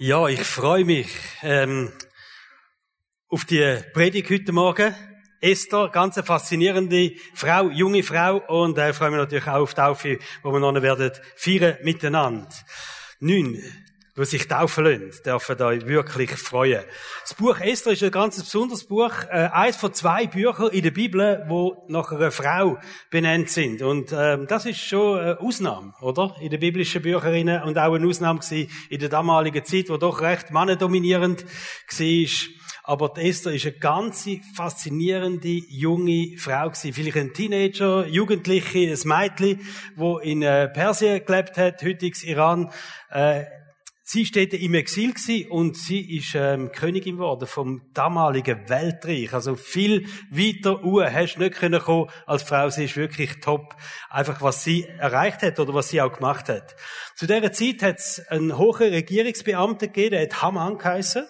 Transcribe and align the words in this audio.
Ja, 0.00 0.28
ich 0.28 0.44
freue 0.44 0.84
mich 0.84 1.08
ähm, 1.42 1.90
auf 3.28 3.44
die 3.46 3.80
Predigt 3.92 4.30
heute 4.30 4.52
Morgen. 4.52 4.94
Esther, 5.40 5.88
ganz 5.88 6.16
eine 6.16 6.24
faszinierende 6.24 7.14
Frau, 7.34 7.68
junge 7.70 8.04
Frau 8.04 8.36
und 8.46 8.78
äh, 8.78 8.92
freue 8.92 9.10
mich 9.10 9.18
natürlich 9.18 9.48
auch 9.48 9.62
auf 9.62 9.74
die 9.74 9.80
Taufe, 9.80 10.18
wo 10.44 10.52
wir 10.52 10.60
noch 10.60 10.80
werden 10.80 11.10
feiern 11.34 11.78
miteinander. 11.82 12.48
Neun, 13.18 13.60
die 14.18 14.24
sich 14.24 14.48
taufen 14.48 14.84
lassen, 14.84 15.22
dürfen 15.24 15.62
euch 15.62 15.86
wirklich 15.86 16.30
freuen. 16.32 16.82
Das 17.22 17.34
Buch 17.34 17.60
Esther 17.60 17.92
ist 17.92 18.02
ein 18.02 18.10
ganz 18.10 18.38
besonderes 18.38 18.84
Buch, 18.84 19.12
äh, 19.30 19.48
eines 19.52 19.76
von 19.76 19.94
zwei 19.94 20.26
Büchern 20.26 20.70
in 20.70 20.82
der 20.82 20.90
Bibel, 20.90 21.44
wo 21.48 21.84
nach 21.88 22.10
einer 22.10 22.32
Frau 22.32 22.78
benannt 23.10 23.48
sind. 23.48 23.80
Und 23.80 24.12
ähm, 24.12 24.46
das 24.48 24.66
ist 24.66 24.80
schon 24.80 25.20
eine 25.20 25.40
Ausnahme, 25.40 25.94
oder? 26.00 26.34
In 26.40 26.50
den 26.50 26.60
biblischen 26.60 27.00
Bücherinnen 27.00 27.62
und 27.62 27.78
auch 27.78 27.94
eine 27.94 28.06
Ausnahme 28.06 28.40
gewesen 28.40 28.70
in 28.90 28.98
der 28.98 29.08
damaligen 29.08 29.64
Zeit, 29.64 29.88
wo 29.88 29.96
doch 29.96 30.20
recht 30.20 30.50
mannendominierend 30.50 31.44
war. 31.44 32.48
Aber 32.82 33.10
die 33.10 33.28
Esther 33.28 33.52
ist 33.52 33.66
eine 33.66 33.74
ganz 33.74 34.26
faszinierende 34.54 35.62
junge 35.68 36.38
Frau 36.38 36.70
gewesen. 36.70 36.94
Vielleicht 36.94 37.18
ein 37.18 37.34
Teenager, 37.34 38.06
Jugendliche, 38.06 38.78
ein 38.78 38.98
Mädchen, 39.04 39.60
wo 39.94 40.18
in 40.18 40.40
äh, 40.40 40.68
Persien 40.68 41.22
gelebt 41.24 41.58
hat, 41.58 41.82
heutiges 41.82 42.24
Iran. 42.24 42.72
Äh, 43.10 43.44
Sie 44.10 44.24
steht 44.24 44.54
im 44.54 44.72
Exil 44.72 45.12
und 45.50 45.76
sie 45.76 46.16
ist 46.16 46.34
ähm, 46.34 46.72
Königin 46.72 47.16
geworden 47.16 47.46
vom 47.46 47.82
damaligen 47.92 48.66
Weltreich. 48.66 49.34
Also 49.34 49.54
viel 49.54 50.06
weiter 50.30 50.82
uhr 50.82 51.12
hast 51.12 51.34
du 51.34 51.40
nicht 51.40 51.56
können 51.56 51.78
kommen 51.78 52.08
als 52.24 52.42
Frau. 52.42 52.70
Sie 52.70 52.84
ist 52.84 52.96
wirklich 52.96 53.40
top. 53.40 53.76
Einfach 54.08 54.40
was 54.40 54.64
sie 54.64 54.84
erreicht 54.84 55.42
hat 55.42 55.60
oder 55.60 55.74
was 55.74 55.90
sie 55.90 56.00
auch 56.00 56.10
gemacht 56.10 56.48
hat. 56.48 56.74
Zu 57.16 57.26
dieser 57.26 57.52
Zeit 57.52 57.82
hat 57.82 57.98
es 57.98 58.26
einen 58.28 58.56
hohen 58.56 58.88
Regierungsbeamten 58.88 59.92
gegeben, 59.92 60.12
der 60.12 60.22
hat 60.22 60.40
Haman 60.40 60.78
geheißen. 60.78 61.26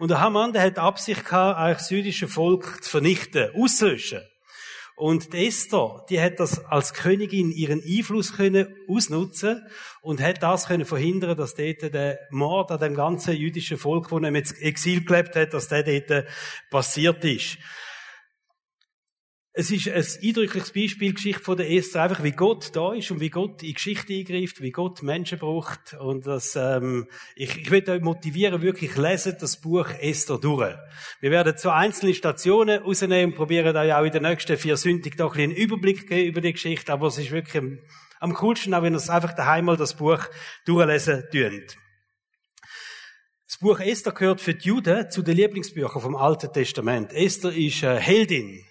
Und 0.00 0.10
der 0.10 0.20
Haman, 0.20 0.52
der 0.52 0.62
hat 0.62 0.80
Absicht 0.80 1.26
gehabt, 1.26 1.60
eigentlich 1.60 1.78
das 1.78 1.90
jüdische 1.90 2.26
Volk 2.26 2.82
zu 2.82 2.90
vernichten, 2.90 3.50
auszulöschen. 3.54 4.22
Und 4.98 5.34
die 5.34 5.46
Esther, 5.46 6.06
die 6.08 6.18
hat 6.18 6.40
das 6.40 6.64
als 6.64 6.94
Königin 6.94 7.52
ihren 7.52 7.82
Einfluss 7.84 8.32
können 8.32 8.74
ausnutzen 8.88 9.62
und 10.00 10.22
hat 10.22 10.42
das 10.42 10.68
können 10.68 10.86
verhindern, 10.86 11.36
dass 11.36 11.54
dort 11.54 11.82
der 11.82 12.18
Mord 12.30 12.70
an 12.70 12.80
dem 12.80 12.94
ganzen 12.94 13.36
jüdischen 13.36 13.76
Volk, 13.76 14.10
wo 14.10 14.18
er 14.18 14.28
im 14.28 14.34
Exil 14.34 15.04
gelebt 15.04 15.36
hat, 15.36 15.52
dass 15.52 15.68
der 15.68 15.82
dort 15.82 16.24
passiert 16.70 17.22
ist. 17.26 17.58
Es 19.58 19.70
ist 19.70 19.88
ein 19.88 20.04
eindrückliches 20.22 20.70
Beispiel, 20.70 21.14
Geschichte 21.14 21.42
von 21.42 21.56
der 21.56 21.70
Esther, 21.70 22.02
einfach 22.02 22.22
wie 22.22 22.32
Gott 22.32 22.76
da 22.76 22.92
ist 22.92 23.10
und 23.10 23.20
wie 23.20 23.30
Gott 23.30 23.62
in 23.62 23.72
Geschichte 23.72 24.12
eingreift, 24.12 24.60
wie 24.60 24.70
Gott 24.70 25.02
Menschen 25.02 25.38
braucht. 25.38 25.94
Und 25.94 26.26
das, 26.26 26.56
ähm, 26.56 27.08
ich, 27.34 27.56
ich 27.56 27.70
möchte 27.70 27.92
euch 27.92 28.02
motivieren, 28.02 28.60
wirklich 28.60 28.98
lesen 28.98 29.34
das 29.40 29.58
Buch 29.58 29.88
Esther 29.98 30.36
durch. 30.36 30.76
Wir 31.20 31.30
werden 31.30 31.54
so 31.56 31.70
einzelne 31.70 32.12
Stationen 32.12 32.82
rausnehmen 32.82 33.30
und 33.30 33.34
probieren 33.34 33.74
euch 33.74 33.94
auch 33.94 34.04
in 34.04 34.12
den 34.12 34.24
nächsten 34.24 34.58
vier 34.58 34.76
Sündig 34.76 35.16
doch 35.16 35.34
einen 35.36 35.52
Überblick 35.52 36.06
geben 36.06 36.28
über 36.28 36.42
die 36.42 36.52
Geschichte. 36.52 36.92
Aber 36.92 37.06
es 37.06 37.16
ist 37.16 37.30
wirklich 37.30 37.56
am, 37.56 37.78
am 38.20 38.34
coolsten, 38.34 38.74
auch 38.74 38.82
wenn 38.82 38.92
ihr 38.92 38.98
es 38.98 39.08
einfach 39.08 39.32
daheim 39.32 39.64
mal 39.64 39.78
das 39.78 39.94
Buch 39.94 40.22
durchlesen 40.66 41.24
tut. 41.32 41.78
Das 43.46 43.56
Buch 43.58 43.80
Esther 43.80 44.12
gehört 44.12 44.42
für 44.42 44.52
die 44.52 44.68
Juden 44.68 45.10
zu 45.10 45.22
den 45.22 45.36
Lieblingsbüchern 45.36 46.02
vom 46.02 46.14
Alten 46.14 46.52
Testament. 46.52 47.14
Esther 47.14 47.56
ist 47.56 47.82
eine 47.84 47.98
Heldin 47.98 48.62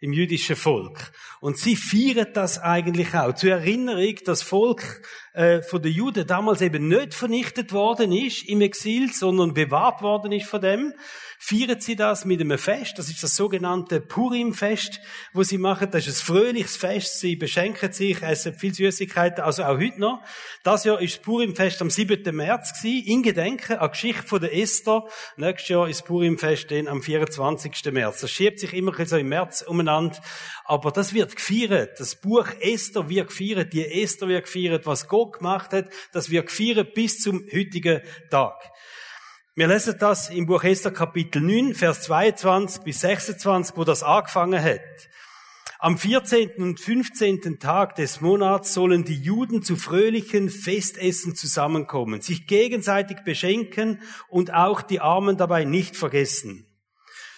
im 0.00 0.12
jüdischen 0.12 0.56
Volk. 0.56 1.12
Und 1.40 1.58
sie 1.58 1.76
feiern 1.76 2.28
das 2.32 2.58
eigentlich 2.58 3.14
auch. 3.14 3.34
Zur 3.34 3.50
Erinnerung, 3.50 4.14
das 4.24 4.42
Volk 4.42 5.02
äh, 5.34 5.60
von 5.62 5.82
den 5.82 5.92
Juden 5.92 6.26
damals 6.26 6.62
eben 6.62 6.88
nicht 6.88 7.14
vernichtet 7.14 7.72
worden 7.72 8.10
ist 8.12 8.48
im 8.48 8.62
Exil, 8.62 9.12
sondern 9.12 9.52
bewahrt 9.52 10.00
worden 10.00 10.32
ist 10.32 10.46
von 10.46 10.62
dem, 10.62 10.94
feiern 11.42 11.80
sie 11.80 11.96
das 11.96 12.26
mit 12.26 12.38
einem 12.38 12.58
Fest. 12.58 12.98
Das 12.98 13.08
ist 13.08 13.22
das 13.22 13.34
sogenannte 13.34 13.98
Purim-Fest, 13.98 15.00
wo 15.32 15.42
sie 15.42 15.56
machen. 15.56 15.90
Das 15.90 16.06
ist 16.06 16.20
ein 16.20 16.26
fröhliches 16.26 16.76
Fest. 16.76 17.18
Sie 17.18 17.34
beschenken 17.34 17.92
sich, 17.92 18.22
essen 18.22 18.54
viel 18.54 18.74
Süßigkeiten, 18.74 19.42
also 19.42 19.64
auch 19.64 19.78
heute 19.78 19.98
noch. 19.98 20.22
Das 20.64 20.84
Jahr 20.84 21.00
ist 21.00 21.16
das 21.16 21.22
Purim-Fest 21.22 21.80
am 21.80 21.88
7. 21.88 22.36
März 22.36 22.74
gewesen, 22.74 23.06
in 23.06 23.22
Gedenken 23.22 23.78
an 23.78 23.88
die 23.88 23.92
Geschichte 23.92 24.22
von 24.22 24.40
der 24.42 24.54
Esther. 24.54 25.04
Nächstes 25.38 25.70
Jahr 25.70 25.88
ist 25.88 26.00
das 26.00 26.06
Purim-Fest 26.06 26.70
dann 26.70 26.88
am 26.88 27.00
24. 27.00 27.90
März. 27.90 28.20
Das 28.20 28.30
schiebt 28.30 28.60
sich 28.60 28.74
immer 28.74 28.92
so 29.06 29.16
im 29.16 29.30
März 29.30 29.62
umeinander. 29.62 30.20
Aber 30.66 30.90
das 30.90 31.14
wird 31.14 31.34
gefeiert. 31.34 31.98
Das 31.98 32.16
Buch 32.16 32.48
Esther 32.60 33.08
wird 33.08 33.28
gefeiert. 33.28 33.72
Die 33.72 33.86
Esther 33.86 34.28
wird 34.28 34.44
gefeiert. 34.44 34.84
Was 34.84 35.08
Gott 35.08 35.38
gemacht 35.38 35.72
hat, 35.72 35.88
das 36.12 36.28
wird 36.28 36.48
gefeiert 36.48 36.92
bis 36.92 37.18
zum 37.18 37.46
heutigen 37.50 38.02
Tag. 38.30 38.60
Wir 39.60 39.68
lesen 39.68 39.96
das 39.98 40.30
im 40.30 40.46
Buch 40.46 40.64
Esther 40.64 40.90
Kapitel 40.90 41.42
9, 41.42 41.74
Vers 41.74 42.00
22 42.04 42.82
bis 42.82 43.00
26, 43.00 43.76
wo 43.76 43.84
das 43.84 44.02
angefangen 44.02 44.64
hat. 44.64 44.80
Am 45.78 45.98
14. 45.98 46.52
und 46.56 46.80
15. 46.80 47.58
Tag 47.58 47.94
des 47.96 48.22
Monats 48.22 48.72
sollen 48.72 49.04
die 49.04 49.20
Juden 49.20 49.62
zu 49.62 49.76
fröhlichen 49.76 50.48
Festessen 50.48 51.36
zusammenkommen, 51.36 52.22
sich 52.22 52.46
gegenseitig 52.46 53.18
beschenken 53.22 54.00
und 54.30 54.50
auch 54.54 54.80
die 54.80 55.00
Armen 55.00 55.36
dabei 55.36 55.64
nicht 55.64 55.94
vergessen. 55.94 56.64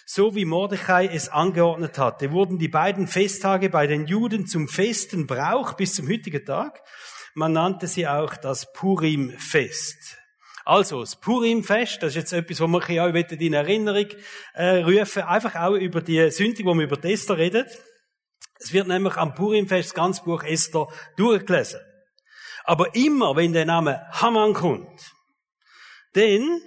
So 0.07 0.37
wie 0.37 0.45
Mordechai 0.45 1.07
es 1.07 1.29
angeordnet 1.29 1.99
hatte, 1.99 2.31
wurden 2.31 2.57
die 2.57 2.69
beiden 2.69 3.09
Festtage 3.09 3.69
bei 3.69 3.89
den 3.89 4.07
Juden 4.07 4.47
zum 4.47 4.69
festen 4.69 5.27
Brauch 5.27 5.73
bis 5.73 5.95
zum 5.95 6.09
heutigen 6.09 6.45
Tag. 6.45 6.85
Man 7.35 7.55
nannte 7.55 7.89
sie 7.89 8.07
auch 8.07 8.37
das 8.37 8.73
Purim-Fest. 8.73 10.22
Also, 10.65 11.01
das 11.01 11.17
Purim-Fest, 11.17 12.03
das 12.03 12.11
ist 12.11 12.17
jetzt 12.17 12.33
etwas, 12.33 12.61
wo 12.61 12.67
wir 12.69 13.05
auch 13.05 13.15
in 13.15 13.53
Erinnerung 13.53 14.07
äh, 14.55 14.79
rufen, 14.79 15.23
einfach 15.23 15.57
auch 15.57 15.75
über 15.75 16.01
die 16.01 16.31
Sünde, 16.31 16.65
wo 16.65 16.75
wir 16.75 16.85
über 16.85 16.97
die 16.97 17.13
Esther 17.13 17.37
reden. 17.37 17.67
Es 18.61 18.73
wird 18.73 18.87
nämlich 18.87 19.17
am 19.17 19.35
Purim-Fest 19.35 19.91
das 19.91 19.95
ganze 19.95 20.23
Buch 20.23 20.45
Esther 20.45 20.87
durchgelesen. 21.17 21.81
Aber 22.65 22.95
immer, 22.95 23.35
wenn 23.35 23.53
der 23.53 23.65
Name 23.65 24.07
Haman 24.13 24.53
kommt, 24.55 25.13
dann, 26.13 26.61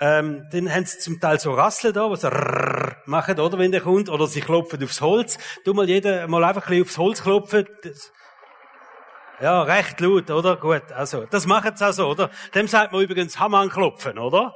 ähm, 0.00 0.48
dann 0.50 0.74
haben 0.74 0.84
sie 0.84 0.98
zum 0.98 1.20
Teil 1.20 1.38
so 1.38 1.52
Rasseln 1.52 1.94
da, 1.94 2.10
was 2.10 2.22
machen, 3.06 3.38
oder, 3.38 3.58
wenn 3.58 3.70
der 3.70 3.82
kommt, 3.82 4.08
oder 4.08 4.26
sie 4.26 4.40
klopfen 4.40 4.82
aufs 4.82 5.00
Holz. 5.00 5.38
Du 5.64 5.72
mal 5.72 5.88
jeder 5.88 6.26
mal 6.26 6.42
einfach 6.42 6.68
ein 6.68 6.70
bisschen 6.70 6.82
aufs 6.82 6.98
Holz 6.98 7.22
klopfen. 7.22 7.68
Das, 7.82 8.12
ja, 9.42 9.62
recht 9.62 10.00
laut, 10.00 10.30
oder? 10.30 10.56
Gut, 10.56 10.92
also, 10.92 11.26
das 11.26 11.46
machen 11.46 11.76
sie 11.76 11.84
also, 11.84 12.08
oder? 12.08 12.30
Dem 12.54 12.68
sagt 12.68 12.92
man 12.92 13.02
übrigens 13.02 13.40
Hamann 13.40 13.70
klopfen, 13.70 14.18
oder? 14.18 14.54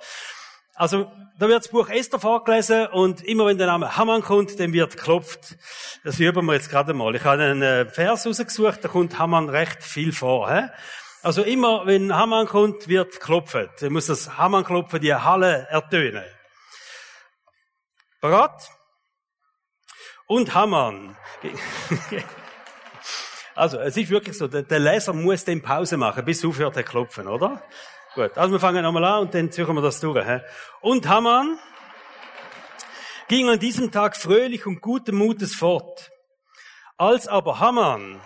Also, 0.74 1.10
da 1.38 1.48
wird 1.48 1.64
das 1.64 1.68
Buch 1.68 1.88
Esther 1.88 2.20
vorgelesen 2.20 2.86
und 2.86 3.22
immer 3.24 3.46
wenn 3.46 3.58
der 3.58 3.66
Name 3.66 3.96
Hamann 3.96 4.22
kommt, 4.22 4.60
dann 4.60 4.72
wird 4.72 4.96
geklopft. 4.96 5.56
Das 6.04 6.20
üben 6.20 6.46
wir 6.46 6.54
jetzt 6.54 6.70
gerade 6.70 6.94
mal. 6.94 7.14
Ich 7.16 7.24
habe 7.24 7.42
einen 7.42 7.62
äh, 7.62 7.86
Vers 7.86 8.26
rausgesucht, 8.26 8.84
da 8.84 8.88
kommt 8.88 9.18
Hamann 9.18 9.48
recht 9.48 9.82
viel 9.82 10.12
vor. 10.12 10.52
He? 10.52 10.68
Also 11.22 11.42
immer, 11.42 11.86
wenn 11.86 12.14
Hamann 12.14 12.46
kommt, 12.46 12.86
wird 12.86 13.14
geklopft. 13.14 13.80
Dann 13.80 13.92
muss 13.92 14.06
das 14.06 14.38
Hamann 14.38 14.64
klopfen, 14.64 15.00
die 15.00 15.14
Halle 15.14 15.66
ertönen. 15.68 16.24
Bereit? 18.20 18.70
Und 20.26 20.54
Hamann. 20.54 21.16
Also, 23.56 23.78
es 23.78 23.96
ist 23.96 24.10
wirklich 24.10 24.36
so, 24.36 24.46
der, 24.46 24.62
der 24.62 24.78
Leser 24.78 25.14
muss 25.14 25.44
den 25.44 25.62
Pause 25.62 25.96
machen, 25.96 26.24
bis 26.24 26.44
aufhört 26.44 26.76
er 26.76 26.82
klopfen, 26.82 27.26
oder? 27.26 27.62
Gut, 28.14 28.36
also 28.36 28.52
wir 28.52 28.60
fangen 28.60 28.82
nochmal 28.82 29.04
an 29.04 29.20
und 29.22 29.34
dann 29.34 29.50
ziehen 29.50 29.66
wir 29.66 29.82
das 29.82 29.98
durch. 29.98 30.26
He? 30.26 30.40
Und 30.80 31.08
Haman 31.08 31.58
ging 33.28 33.48
an 33.48 33.58
diesem 33.58 33.90
Tag 33.90 34.16
fröhlich 34.16 34.66
und 34.66 34.80
guten 34.80 35.16
Mutes 35.16 35.54
fort. 35.54 36.10
Als 36.98 37.28
aber 37.28 37.58
Haman 37.58 38.20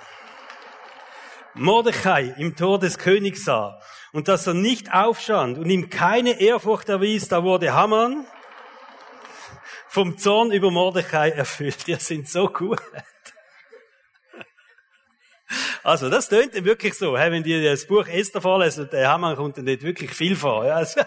Mordechai 1.54 2.34
im 2.36 2.54
Tor 2.54 2.78
des 2.78 2.98
Königs 2.98 3.44
sah 3.44 3.80
und 4.12 4.28
dass 4.28 4.46
er 4.46 4.54
nicht 4.54 4.92
aufstand 4.92 5.58
und 5.58 5.68
ihm 5.70 5.90
keine 5.90 6.40
Ehrfurcht 6.40 6.88
erwies, 6.88 7.28
da 7.28 7.42
wurde 7.42 7.72
Haman 7.72 8.26
vom 9.88 10.18
Zorn 10.18 10.52
über 10.52 10.70
Mordechai 10.70 11.30
erfüllt. 11.30 11.84
Die 11.86 11.96
sind 11.96 12.28
so 12.28 12.48
gut. 12.48 12.80
Also, 15.82 16.08
das 16.08 16.28
tönt 16.28 16.54
wirklich 16.64 16.94
so, 16.94 17.14
wenn 17.14 17.42
die 17.42 17.62
das 17.62 17.86
Buch 17.86 18.06
Esther 18.06 18.40
vorlesen, 18.40 18.88
der 18.90 19.08
Hamann 19.08 19.36
kommt 19.36 19.56
dann 19.56 19.64
nicht 19.64 19.82
wirklich 19.82 20.12
viel 20.12 20.36
vor. 20.36 20.66
Ja. 20.66 20.76
Also, 20.76 21.00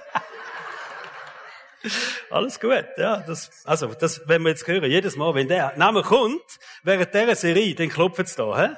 alles 2.29 2.59
gut, 2.59 2.85
ja. 2.97 3.17
Das, 3.17 3.49
also, 3.65 3.87
das, 3.87 4.27
wenn 4.27 4.41
wir 4.41 4.49
jetzt 4.49 4.67
hören, 4.67 4.89
jedes 4.89 5.15
Mal, 5.15 5.33
wenn 5.35 5.47
der 5.47 5.73
Name 5.77 6.01
kommt, 6.01 6.41
während 6.83 7.13
dieser 7.13 7.35
Serie, 7.35 7.75
dann 7.75 7.89
klopft 7.89 8.19
es 8.19 8.35
da, 8.35 8.57
hä? 8.57 8.69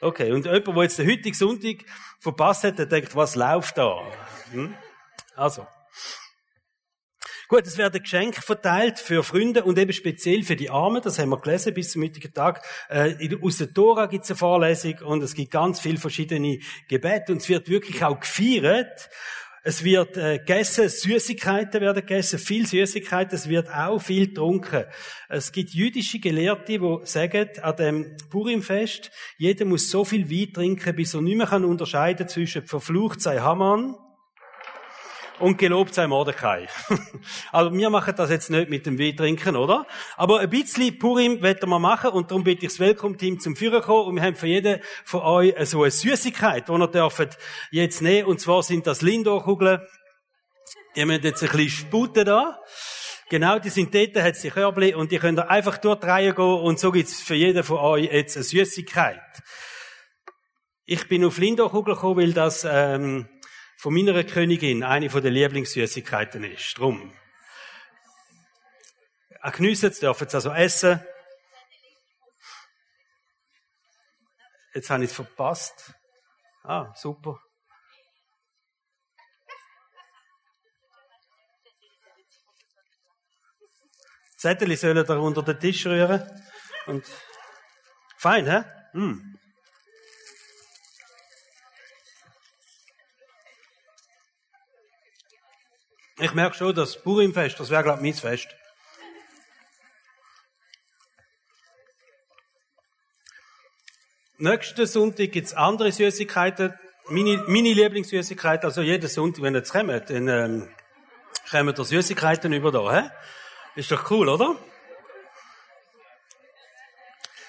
Okay. 0.00 0.32
Und 0.32 0.44
jemand, 0.44 0.66
der 0.66 0.82
jetzt 0.82 0.98
den 0.98 1.08
heutigen 1.08 1.34
Sonntag 1.34 1.76
verpasst 2.20 2.64
hat, 2.64 2.78
der 2.78 2.86
denkt, 2.86 3.14
was 3.16 3.36
läuft 3.36 3.78
da? 3.78 4.00
Hm? 4.52 4.74
Also. 5.36 5.66
Gut, 7.46 7.66
es 7.66 7.76
werden 7.76 8.02
Geschenke 8.02 8.40
verteilt 8.40 8.98
für 8.98 9.22
Freunde 9.22 9.64
und 9.64 9.78
eben 9.78 9.92
speziell 9.92 10.42
für 10.44 10.56
die 10.56 10.70
Armen. 10.70 11.02
Das 11.02 11.18
haben 11.18 11.28
wir 11.28 11.38
gelesen 11.38 11.74
bis 11.74 11.90
zum 11.90 12.02
heutigen 12.02 12.32
Tag. 12.32 12.64
Äh, 12.88 13.28
aus 13.42 13.58
der 13.58 13.72
Tora 13.72 14.06
gibt 14.06 14.24
es 14.24 14.30
eine 14.30 14.38
Vorlesung 14.38 14.94
und 15.04 15.22
es 15.22 15.34
gibt 15.34 15.50
ganz 15.50 15.78
viele 15.78 15.98
verschiedene 15.98 16.60
Gebete 16.88 17.32
und 17.32 17.42
es 17.42 17.48
wird 17.50 17.68
wirklich 17.68 18.02
auch 18.02 18.18
gefeiert. 18.18 19.10
Es 19.62 19.84
wird 19.84 20.16
äh, 20.16 20.38
gegessen, 20.38 20.88
Süßigkeiten 20.88 21.82
werden 21.82 22.00
gegessen, 22.00 22.38
viel 22.38 22.66
Süßigkeiten, 22.66 23.34
es 23.34 23.48
wird 23.48 23.68
auch 23.70 23.98
viel 23.98 24.28
getrunken. 24.28 24.84
Es 25.28 25.52
gibt 25.52 25.70
jüdische 25.70 26.20
Gelehrte, 26.20 26.78
die 26.78 26.98
sagen, 27.04 27.48
an 27.60 27.76
dem 27.76 28.16
Purimfest, 28.30 29.10
jeder 29.36 29.66
muss 29.66 29.90
so 29.90 30.04
viel 30.04 30.30
Wein 30.30 30.52
trinken, 30.52 30.96
bis 30.96 31.14
er 31.14 31.20
nicht 31.20 31.36
mehr 31.36 31.46
kann 31.46 31.64
unterscheiden 31.64 32.28
zwischen 32.28 32.66
verflucht 32.66 33.20
sei 33.20 33.38
Haman 33.38 33.96
und 35.44 35.58
gelobt 35.58 35.94
sei 35.94 36.06
Mordecai. 36.06 36.68
also 37.52 37.76
wir 37.76 37.90
machen 37.90 38.14
das 38.16 38.30
jetzt 38.30 38.48
nicht 38.50 38.70
mit 38.70 38.86
dem 38.86 38.98
Wein 38.98 39.14
trinken, 39.14 39.56
oder? 39.56 39.86
Aber 40.16 40.40
ein 40.40 40.48
bisschen 40.48 40.98
Purim 40.98 41.42
werden 41.42 41.68
wir 41.68 41.78
machen 41.78 42.10
und 42.10 42.30
darum 42.30 42.44
bitte 42.44 42.64
ich 42.64 42.72
das 42.72 42.80
Welcome-Team 42.80 43.40
zum 43.40 43.54
Führer 43.54 43.82
kommen 43.82 44.08
und 44.08 44.16
wir 44.16 44.22
haben 44.22 44.36
für 44.36 44.46
jeden 44.46 44.80
von 45.04 45.20
euch 45.20 45.54
so 45.68 45.82
eine 45.82 45.90
Süßigkeit, 45.90 46.66
die 46.66 46.72
ihr 46.72 46.88
dürft 46.88 47.38
jetzt 47.70 48.00
nehmen 48.00 48.26
und 48.26 48.40
zwar 48.40 48.62
sind 48.62 48.86
das 48.86 49.02
Lindor-Kugeln. 49.02 49.82
Ihr 50.94 51.06
müsst 51.06 51.24
jetzt 51.24 51.42
ein 51.42 51.50
bisschen 51.50 51.68
sputen 51.68 52.24
da. 52.24 52.58
Genau, 53.28 53.58
die 53.58 53.68
sind 53.68 53.94
dort, 53.94 54.16
hat 54.16 54.42
die 54.42 54.48
Körbli 54.48 54.94
und 54.94 55.12
die 55.12 55.18
könnt 55.18 55.38
ihr 55.38 55.50
einfach 55.50 55.76
dort 55.76 56.04
gehen 56.04 56.36
und 56.36 56.78
so 56.78 56.90
gibt's 56.90 57.20
für 57.20 57.34
jeden 57.34 57.64
von 57.64 57.78
euch 57.80 58.10
jetzt 58.10 58.36
eine 58.36 58.44
Süßigkeit. 58.44 59.20
Ich 60.86 61.06
bin 61.06 61.22
auf 61.24 61.36
Lindor-Kugel 61.36 61.94
gekommen, 61.94 62.16
weil 62.16 62.32
das 62.32 62.66
ähm, 62.66 63.28
von 63.76 63.94
meiner 63.94 64.24
Königin 64.24 64.82
eine 64.82 65.10
von 65.10 65.22
den 65.22 65.34
Lieblingssüßigkeiten 65.34 66.44
ist. 66.44 66.78
Drum. 66.78 67.12
Auch 69.42 69.52
geniessen, 69.52 69.90
dürfen 69.90 70.26
es 70.26 70.34
also 70.34 70.50
essen. 70.52 71.00
Jetzt 74.74 74.90
habe 74.90 75.04
ich 75.04 75.10
es 75.10 75.16
verpasst. 75.16 75.94
Ah, 76.62 76.92
super. 76.94 77.38
Zettel 84.36 84.76
sollen 84.76 85.06
da 85.06 85.16
unter 85.16 85.42
den 85.42 85.58
Tisch 85.58 85.86
rühren. 85.86 86.22
Und 86.86 87.06
fein, 88.18 88.46
hä? 88.46 88.64
Mm. 88.92 89.38
Ich 96.20 96.32
merke 96.32 96.56
schon, 96.56 96.74
das 96.74 97.02
Purimfest, 97.02 97.58
das 97.58 97.70
wäre, 97.70 97.82
glaube 97.82 97.98
ich, 97.98 98.14
mein 98.14 98.14
Fest. 98.14 98.48
Nächsten 104.38 104.86
Sonntag 104.86 105.32
gibt 105.32 105.48
es 105.48 105.54
andere 105.54 105.90
Süßigkeiten. 105.90 106.74
Meine, 107.08 107.42
meine 107.48 107.72
Lieblingssüßigkeit, 107.72 108.64
also 108.64 108.80
jeden 108.80 109.08
Sonntag, 109.08 109.42
wenn 109.42 109.54
ihr 109.54 109.58
jetzt 109.58 109.72
kommt, 109.72 110.10
dann 110.10 110.28
ähm, 110.28 110.68
kommen 111.50 111.74
da 111.74 111.84
Süßigkeiten 111.84 112.52
über 112.52 112.70
da. 112.70 112.92
Hä? 112.92 113.10
Ist 113.74 113.90
doch 113.90 114.08
cool, 114.10 114.28
oder? 114.28 114.56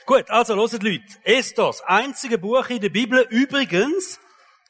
Gut, 0.08 0.30
also 0.30 0.56
hört 0.56 0.84
Leute. 0.84 1.04
Esther, 1.24 1.68
das 1.68 1.82
einzige 1.82 2.40
Buch 2.40 2.68
in 2.70 2.82
der 2.82 2.90
Bibel 2.90 3.28
übrigens, 3.30 4.20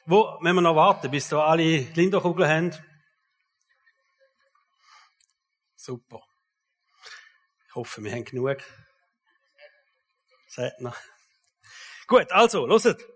wo, 0.04 0.38
wenn 0.40 0.54
wir 0.54 0.62
noch 0.62 0.76
warten, 0.76 1.10
bis 1.10 1.28
da 1.28 1.46
alle 1.46 1.86
Linderkugeln 1.94 2.48
haben, 2.48 2.85
Super. 5.86 6.20
Ich 7.68 7.74
hoffe, 7.76 8.02
wir 8.02 8.10
haben 8.10 8.24
genug. 8.24 8.56
Seht 10.48 10.80
noch. 10.80 10.96
Gut, 12.08 12.32
also, 12.32 12.66
loset. 12.66 13.06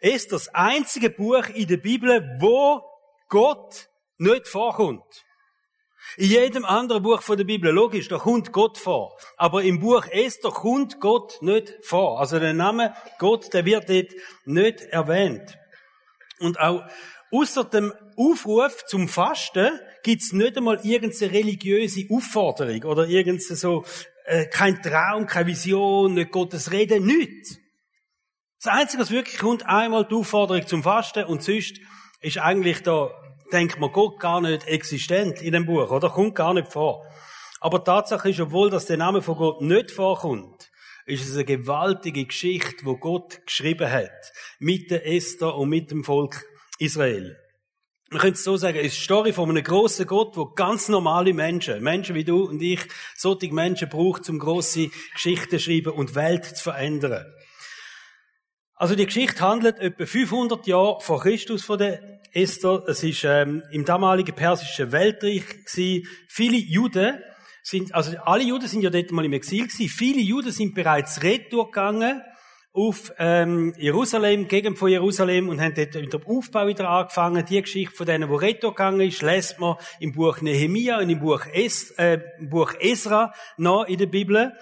ist 0.00 0.30
das 0.30 0.46
einzige 0.54 1.10
Buch 1.10 1.48
in 1.48 1.66
der 1.66 1.78
Bibel, 1.78 2.38
wo 2.38 2.84
Gott 3.28 3.88
nicht 4.18 4.46
vorkommt. 4.46 5.24
In 6.16 6.30
jedem 6.30 6.64
anderen 6.64 7.02
Buch 7.02 7.20
von 7.20 7.36
der 7.36 7.46
Bibel, 7.46 7.72
logisch, 7.72 8.06
da 8.06 8.18
kommt 8.18 8.52
Gott 8.52 8.78
vor. 8.78 9.18
Aber 9.36 9.64
im 9.64 9.80
Buch 9.80 10.06
Esther 10.06 10.52
kommt 10.52 11.00
Gott 11.00 11.42
nicht 11.42 11.74
vor. 11.82 12.20
Also 12.20 12.38
der 12.38 12.54
Name 12.54 12.94
Gott, 13.18 13.52
der 13.52 13.64
wird 13.64 13.88
dort 13.88 14.12
nicht 14.44 14.82
erwähnt. 14.82 15.58
Und 16.38 16.60
auch 16.60 16.84
außer 17.34 17.64
dem 17.64 17.92
Aufruf 18.16 18.84
zum 18.86 19.08
Fasten 19.08 19.80
gibt's 20.02 20.32
nicht 20.32 20.56
einmal 20.56 20.80
irgendeine 20.84 21.32
religiöse 21.32 22.06
Aufforderung 22.10 22.84
oder 22.84 23.08
irgendeine 23.08 23.56
so, 23.56 23.84
äh, 24.24 24.46
kein 24.46 24.80
Traum, 24.82 25.26
keine 25.26 25.48
Vision, 25.48 26.14
nicht 26.14 26.30
Gottes 26.30 26.70
Reden, 26.70 27.04
nichts. 27.04 27.58
Das 28.62 28.72
Einzige, 28.72 29.02
was 29.02 29.10
wirklich 29.10 29.38
kommt, 29.38 29.66
einmal 29.66 30.06
die 30.06 30.14
Aufforderung 30.14 30.66
zum 30.66 30.82
Fasten 30.82 31.24
und 31.24 31.42
sonst 31.42 31.80
ist 32.20 32.38
eigentlich 32.38 32.82
da, 32.82 33.10
denkt 33.52 33.78
man, 33.78 33.92
Gott 33.92 34.20
gar 34.20 34.40
nicht 34.40 34.66
existent 34.66 35.42
in 35.42 35.52
dem 35.52 35.66
Buch, 35.66 35.90
oder? 35.90 36.08
Kommt 36.10 36.34
gar 36.34 36.54
nicht 36.54 36.72
vor. 36.72 37.04
Aber 37.60 37.82
Tatsache 37.82 38.30
ist, 38.30 38.40
obwohl 38.40 38.70
das 38.70 38.86
der 38.86 38.96
Name 38.96 39.22
von 39.22 39.36
Gott 39.36 39.60
nicht 39.60 39.90
vorkommt, 39.90 40.70
ist 41.06 41.28
es 41.28 41.34
eine 41.34 41.44
gewaltige 41.44 42.24
Geschichte, 42.24 42.84
wo 42.84 42.96
Gott 42.96 43.44
geschrieben 43.44 43.90
hat. 43.90 44.32
Mit 44.58 44.90
der 44.90 45.06
Esther 45.06 45.54
und 45.54 45.68
mit 45.68 45.90
dem 45.90 46.04
Volk 46.04 46.44
Israel. 46.78 47.36
Man 48.10 48.20
könnte 48.20 48.38
es 48.38 48.44
so 48.44 48.56
sagen, 48.56 48.78
es 48.78 48.86
ist 48.86 48.98
die 48.98 49.04
Story 49.04 49.32
von 49.32 49.50
einem 49.50 49.64
grossen 49.64 50.06
Gott, 50.06 50.36
wo 50.36 50.46
ganz 50.46 50.88
normale 50.88 51.32
Menschen, 51.32 51.82
Menschen 51.82 52.14
wie 52.14 52.24
du 52.24 52.44
und 52.44 52.60
ich, 52.62 52.80
solche 53.16 53.52
Menschen 53.52 53.88
braucht, 53.88 54.28
um 54.28 54.38
grosse 54.38 54.90
Geschichten 55.14 55.58
zu 55.58 55.58
schreiben 55.58 55.92
und 55.92 56.14
Welt 56.14 56.44
zu 56.44 56.62
verändern. 56.62 57.24
Also 58.76 58.94
die 58.94 59.06
Geschichte 59.06 59.40
handelt 59.40 59.78
etwa 59.78 60.04
500 60.04 60.66
Jahre 60.66 61.00
vor 61.00 61.22
Christus 61.22 61.64
von 61.64 61.78
der 61.78 62.20
Esther. 62.32 62.84
Es 62.86 63.02
ist 63.02 63.24
ähm, 63.24 63.62
im 63.70 63.84
damaligen 63.84 64.34
persischen 64.34 64.92
Weltreich 64.92 65.46
gewesen. 65.48 66.06
Viele 66.28 66.56
Juden 66.56 67.18
sind, 67.62 67.94
also 67.94 68.16
alle 68.24 68.44
Juden 68.44 68.68
sind 68.68 68.82
ja 68.82 68.90
dort 68.90 69.10
mal 69.12 69.24
im 69.24 69.32
Exil 69.32 69.66
gewesen. 69.66 69.88
Viele 69.88 70.20
Juden 70.20 70.52
sind 70.52 70.74
bereits 70.74 71.22
retour 71.22 71.66
gegangen 71.66 72.20
auf 72.74 73.12
ähm, 73.18 73.72
Jerusalem, 73.78 74.48
Gegend 74.48 74.78
von 74.78 74.90
Jerusalem 74.90 75.48
und 75.48 75.60
haben 75.60 75.74
dort 75.74 75.94
mit 75.94 76.12
dem 76.12 76.26
Aufbau 76.26 76.66
wieder 76.66 76.88
angefangen. 76.90 77.44
Die 77.48 77.62
Geschichte 77.62 77.94
von 77.94 78.04
denen, 78.04 78.28
die 78.28 78.34
Retto 78.34 78.70
gegangen 78.70 79.00
ist, 79.00 79.22
lässt 79.22 79.60
man 79.60 79.76
im 80.00 80.12
Buch 80.12 80.40
Nehemia 80.40 80.98
und 80.98 81.08
im 81.08 81.20
Buch, 81.20 81.42
es, 81.52 81.92
äh, 81.92 82.18
im 82.40 82.50
Buch 82.50 82.74
Esra 82.80 83.32
noch 83.56 83.84
in 83.84 83.98
der 83.98 84.06
Bibel. 84.06 84.52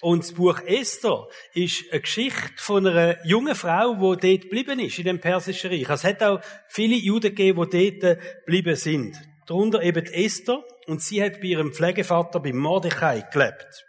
Und 0.00 0.24
das 0.24 0.32
Buch 0.32 0.60
Esther 0.66 1.28
ist 1.54 1.84
eine 1.92 2.00
Geschichte 2.00 2.50
von 2.56 2.84
einer 2.84 3.24
jungen 3.24 3.54
Frau, 3.54 3.94
die 3.94 4.00
dort 4.00 4.42
geblieben 4.42 4.80
ist, 4.80 4.98
in 4.98 5.04
dem 5.04 5.20
persischen 5.20 5.70
Reich. 5.70 5.88
Also 5.88 6.08
es 6.08 6.14
hat 6.14 6.22
auch 6.24 6.40
viele 6.66 6.96
Juden 6.96 7.32
gegeben, 7.32 7.68
die 7.70 8.00
dort 8.00 8.18
geblieben 8.44 8.74
sind. 8.74 9.16
Darunter 9.46 9.80
eben 9.82 10.04
Esther. 10.06 10.64
Und 10.88 11.00
sie 11.00 11.22
hat 11.22 11.40
bei 11.40 11.46
ihrem 11.46 11.72
Pflegevater, 11.72 12.40
bei 12.40 12.52
Mordechai, 12.52 13.24
gelebt. 13.32 13.86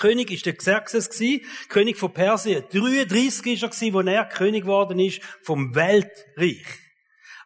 König 0.00 0.30
ist 0.30 0.46
der 0.46 0.56
Xerxes 0.56 1.10
gewesen, 1.10 1.44
König 1.68 1.98
von 1.98 2.12
Persien. 2.12 2.64
33 2.72 3.54
ist 3.54 3.62
er 3.62 3.68
gewesen, 3.68 3.92
wo 3.92 4.00
er 4.00 4.24
König 4.24 4.62
geworden 4.62 4.98
ist 4.98 5.20
vom 5.42 5.74
Weltreich. 5.74 6.64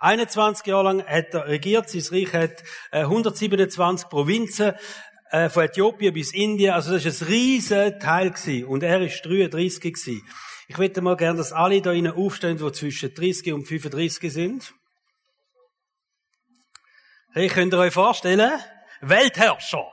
21 0.00 0.66
Jahre 0.66 0.84
lang 0.84 1.04
hat 1.04 1.34
er 1.34 1.48
regiert. 1.48 1.88
Sein 1.90 2.02
Reich 2.10 2.32
hat 2.32 2.62
127 2.92 4.06
äh, 4.06 4.10
Provinzen, 4.10 4.74
äh, 5.30 5.48
von 5.48 5.64
Äthiopien 5.64 6.14
bis 6.14 6.32
Indien. 6.32 6.74
Also 6.74 6.92
das 6.92 7.04
ist 7.04 7.22
ein 7.22 7.28
riesen 7.28 7.98
Teil 7.98 8.30
gewesen. 8.30 8.66
Und 8.66 8.82
er 8.82 9.00
ist 9.00 9.22
33 9.24 9.80
gewesen. 9.80 10.22
Ich 10.68 10.78
möchte 10.78 11.02
mal 11.02 11.16
gerne, 11.16 11.38
dass 11.38 11.52
alle 11.52 11.82
da 11.82 11.92
innen 11.92 12.12
aufstehen, 12.12 12.58
die 12.58 12.72
zwischen 12.72 13.12
30 13.12 13.52
und 13.52 13.66
35 13.66 14.32
sind. 14.32 14.72
Hey, 17.32 17.48
könnt 17.48 17.74
ihr 17.74 17.78
euch 17.78 17.92
vorstellen? 17.92 18.60
Weltherrscher. 19.00 19.90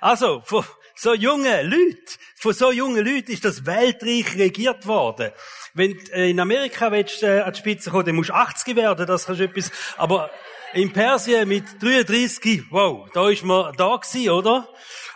Also, 0.00 0.40
von, 0.42 0.64
so 1.02 1.14
junge 1.14 1.62
Leute, 1.62 2.12
von 2.36 2.52
so 2.52 2.70
jungen 2.70 3.04
Leuten 3.04 3.32
ist 3.32 3.44
das 3.44 3.66
Weltreich 3.66 4.36
regiert 4.36 4.86
worden. 4.86 5.32
Wenn 5.74 5.98
du 5.98 6.12
äh, 6.12 6.30
in 6.30 6.38
Amerika 6.38 6.92
willst, 6.92 7.24
äh, 7.24 7.40
an 7.40 7.52
die 7.52 7.58
Spitze 7.58 7.90
kommen, 7.90 8.06
dann 8.06 8.14
musst 8.14 8.30
du 8.30 8.34
80 8.34 8.76
werden, 8.76 9.04
das 9.04 9.26
kannst 9.26 9.40
du 9.40 9.44
etwas, 9.44 9.72
aber 9.96 10.30
in 10.74 10.92
Persien 10.92 11.48
mit 11.48 11.64
33, 11.82 12.70
wow, 12.70 13.10
da 13.12 13.28
ist 13.28 13.42
man 13.42 13.74
da 13.76 13.96
gewesen, 13.96 14.30
oder? 14.30 14.68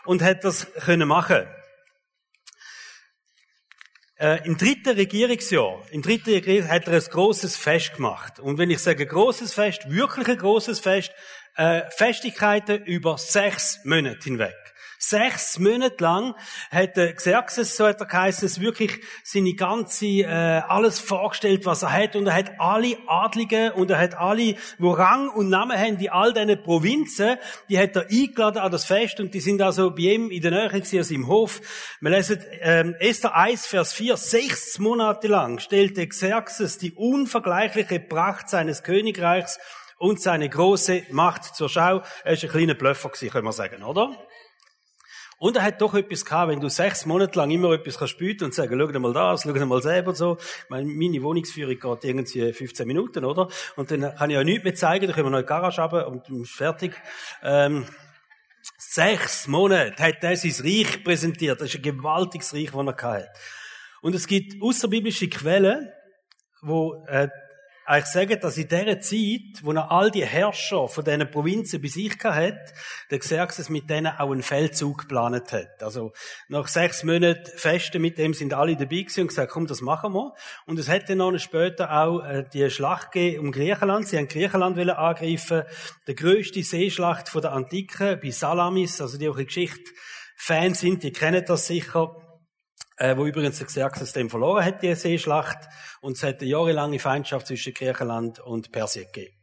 Und 0.04 0.22
hat 0.22 0.42
das 0.42 0.72
können 0.72 1.06
machen. 1.06 1.46
Äh, 4.18 4.44
Im 4.44 4.56
dritten 4.56 4.96
Regierungsjahr, 4.96 5.82
im 5.92 6.02
dritten 6.02 6.30
Regierungsjahr 6.30 6.74
hat 6.74 6.88
er 6.88 6.94
ein 6.94 7.00
großes 7.00 7.56
Fest 7.56 7.94
gemacht. 7.94 8.40
Und 8.40 8.58
wenn 8.58 8.70
ich 8.70 8.80
sage 8.80 9.06
großes 9.06 9.54
Fest, 9.54 9.88
wirklich 9.88 10.26
ein 10.26 10.38
großes 10.38 10.80
Fest, 10.80 11.12
äh, 11.54 11.82
Festigkeiten 11.96 12.82
über 12.86 13.18
sechs 13.18 13.78
Monate 13.84 14.24
hinweg. 14.24 14.56
Sechs 14.98 15.58
Monate 15.58 16.02
lang 16.02 16.34
hat 16.70 16.96
der 16.96 17.14
Xerxes, 17.14 17.76
so 17.76 17.86
hat 17.86 18.00
er 18.00 18.06
geheißen, 18.06 18.60
wirklich 18.60 19.00
seine 19.24 19.54
ganze, 19.54 20.06
äh, 20.06 20.62
alles 20.68 20.98
vorgestellt, 20.98 21.66
was 21.66 21.82
er 21.82 21.92
hat. 21.92 22.16
Und 22.16 22.26
er 22.26 22.34
hat 22.34 22.52
alle 22.58 22.96
Adligen 23.06 23.72
und 23.72 23.90
er 23.90 23.98
hat 23.98 24.14
alle, 24.14 24.56
wo 24.78 24.92
Rang 24.92 25.28
und 25.28 25.48
Namen 25.48 25.78
haben, 25.78 25.98
die 25.98 26.10
all 26.10 26.32
diese 26.32 26.56
Provinzen, 26.56 27.36
die 27.68 27.78
hat 27.78 27.96
er 27.96 28.06
eingeladen 28.10 28.58
an 28.58 28.72
das 28.72 28.84
Fest 28.84 29.20
und 29.20 29.34
die 29.34 29.40
sind 29.40 29.60
also 29.62 29.90
bei 29.90 30.02
ihm 30.02 30.30
in 30.30 30.42
der 30.42 30.50
Nähe 30.50 30.68
gewesen, 30.68 30.98
also 30.98 31.14
im 31.14 31.26
Hof. 31.26 31.60
Wir 32.00 32.10
lesen, 32.10 32.42
ähm, 32.60 32.94
Esther 32.98 33.34
1, 33.34 33.66
Vers 33.66 33.92
4, 33.92 34.16
sechs 34.16 34.78
Monate 34.78 35.28
lang 35.28 35.58
stellte 35.58 36.06
Xerxes 36.06 36.78
die 36.78 36.92
unvergleichliche 36.92 38.00
Pracht 38.00 38.48
seines 38.48 38.82
Königreichs 38.82 39.58
und 39.98 40.20
seine 40.20 40.48
große 40.48 41.04
Macht 41.10 41.44
zur 41.54 41.68
Schau. 41.68 42.02
Er 42.24 42.32
ist 42.32 42.44
ein 42.44 42.50
kleiner 42.50 42.74
Blöffer 42.74 43.08
gewesen, 43.08 43.30
können 43.30 43.46
wir 43.46 43.52
sagen, 43.52 43.82
oder? 43.82 44.16
Und 45.46 45.54
er 45.54 45.62
hat 45.62 45.80
doch 45.80 45.94
etwas 45.94 46.24
gehabt, 46.24 46.50
wenn 46.50 46.58
du 46.58 46.68
sechs 46.68 47.06
Monate 47.06 47.38
lang 47.38 47.52
immer 47.52 47.70
etwas 47.70 47.98
kannst 47.98 48.18
bieten 48.18 48.46
und 48.46 48.52
sagen, 48.52 48.76
schau 48.80 48.88
dir 48.88 48.98
mal 48.98 49.12
das, 49.12 49.44
schau 49.44 49.52
dir 49.52 49.64
mal 49.64 49.80
selber 49.80 50.12
so. 50.12 50.38
Meine, 50.68 50.88
Wohnungsführung 51.22 51.78
geht 51.78 52.04
irgendwie 52.04 52.52
15 52.52 52.84
Minuten, 52.84 53.24
oder? 53.24 53.46
Und 53.76 53.92
dann 53.92 54.12
kann 54.16 54.28
ich 54.28 54.38
auch 54.38 54.42
nichts 54.42 54.64
mehr 54.64 54.74
zeigen, 54.74 55.06
dann 55.06 55.14
können 55.14 55.26
wir 55.28 55.30
noch 55.30 55.38
in 55.38 55.44
die 55.44 55.48
Garage 55.48 55.80
runter 55.80 56.08
und 56.08 56.48
fertig. 56.48 57.00
Ähm, 57.44 57.86
sechs 58.76 59.46
Monate 59.46 60.02
hat 60.02 60.16
er 60.24 60.36
sein 60.36 60.66
Reich 60.66 61.04
präsentiert. 61.04 61.60
Das 61.60 61.68
ist 61.68 61.76
ein 61.76 61.82
gewaltiges 61.82 62.52
Reich, 62.52 62.72
das 62.72 62.84
er 62.84 63.02
hatte. 63.08 63.28
Und 64.02 64.16
es 64.16 64.26
gibt 64.26 64.60
außerbiblische 64.60 65.28
Quellen, 65.28 65.92
wo 66.60 67.04
äh, 67.06 67.28
eigentlich 67.86 68.06
sagen, 68.06 68.40
dass 68.40 68.58
in 68.58 68.68
dieser 68.68 69.00
Zeit, 69.00 69.62
wo 69.62 69.72
er 69.72 69.90
all 69.92 70.10
die 70.10 70.24
Herrscher 70.24 70.88
von 70.88 71.04
diesen 71.04 71.30
Provinzen 71.30 71.80
bei 71.80 71.88
sich 71.88 72.12
hatte, 72.24 72.72
der 73.10 73.18
Xerxes 73.20 73.68
mit 73.68 73.88
denen 73.88 74.08
auch 74.08 74.32
einen 74.32 74.42
Feldzug 74.42 75.02
geplant 75.02 75.52
hat. 75.52 75.82
Also, 75.82 76.12
nach 76.48 76.66
sechs 76.66 77.04
Monaten 77.04 77.50
Festen 77.56 78.02
mit 78.02 78.18
dem 78.18 78.34
sind 78.34 78.54
alle 78.54 78.74
dabei 78.74 79.02
gewesen 79.02 79.22
und 79.22 79.28
gesagt, 79.28 79.52
komm, 79.52 79.66
das 79.66 79.82
machen 79.82 80.12
wir. 80.14 80.34
Und 80.66 80.78
es 80.78 80.88
hätte 80.88 81.14
noch 81.14 81.36
später 81.38 81.92
auch 81.92 82.24
äh, 82.24 82.44
die 82.52 82.68
Schlacht 82.70 83.14
um 83.14 83.52
Griechenland. 83.52 84.08
Sie 84.08 84.18
haben 84.18 84.28
Griechenland 84.28 84.76
angreifen. 84.78 85.62
Die 86.08 86.14
grösste 86.14 86.62
Seeschlacht 86.62 87.28
von 87.28 87.42
der 87.42 87.52
Antike 87.52 88.18
bei 88.20 88.30
Salamis, 88.30 89.00
also 89.00 89.16
die 89.16 89.28
auch 89.28 89.36
in 89.36 89.46
Geschichte 89.46 89.92
Fans 90.34 90.80
sind, 90.80 91.02
die 91.02 91.12
kennen 91.12 91.44
das 91.46 91.66
sicher 91.66 92.14
äh, 92.96 93.16
wo 93.16 93.26
übrigens 93.26 93.58
der 93.58 93.66
Xerxes 93.66 94.12
dem 94.12 94.30
verloren 94.30 94.64
hat, 94.64 94.82
die 94.82 94.94
Seeschlacht, 94.94 95.68
und 96.00 96.16
es 96.16 96.22
hat 96.22 96.40
eine 96.40 96.50
jahrelange 96.50 96.98
Feindschaft 96.98 97.46
zwischen 97.46 97.74
Griechenland 97.74 98.40
und 98.40 98.72
Persien 98.72 99.06
gegeben. 99.12 99.34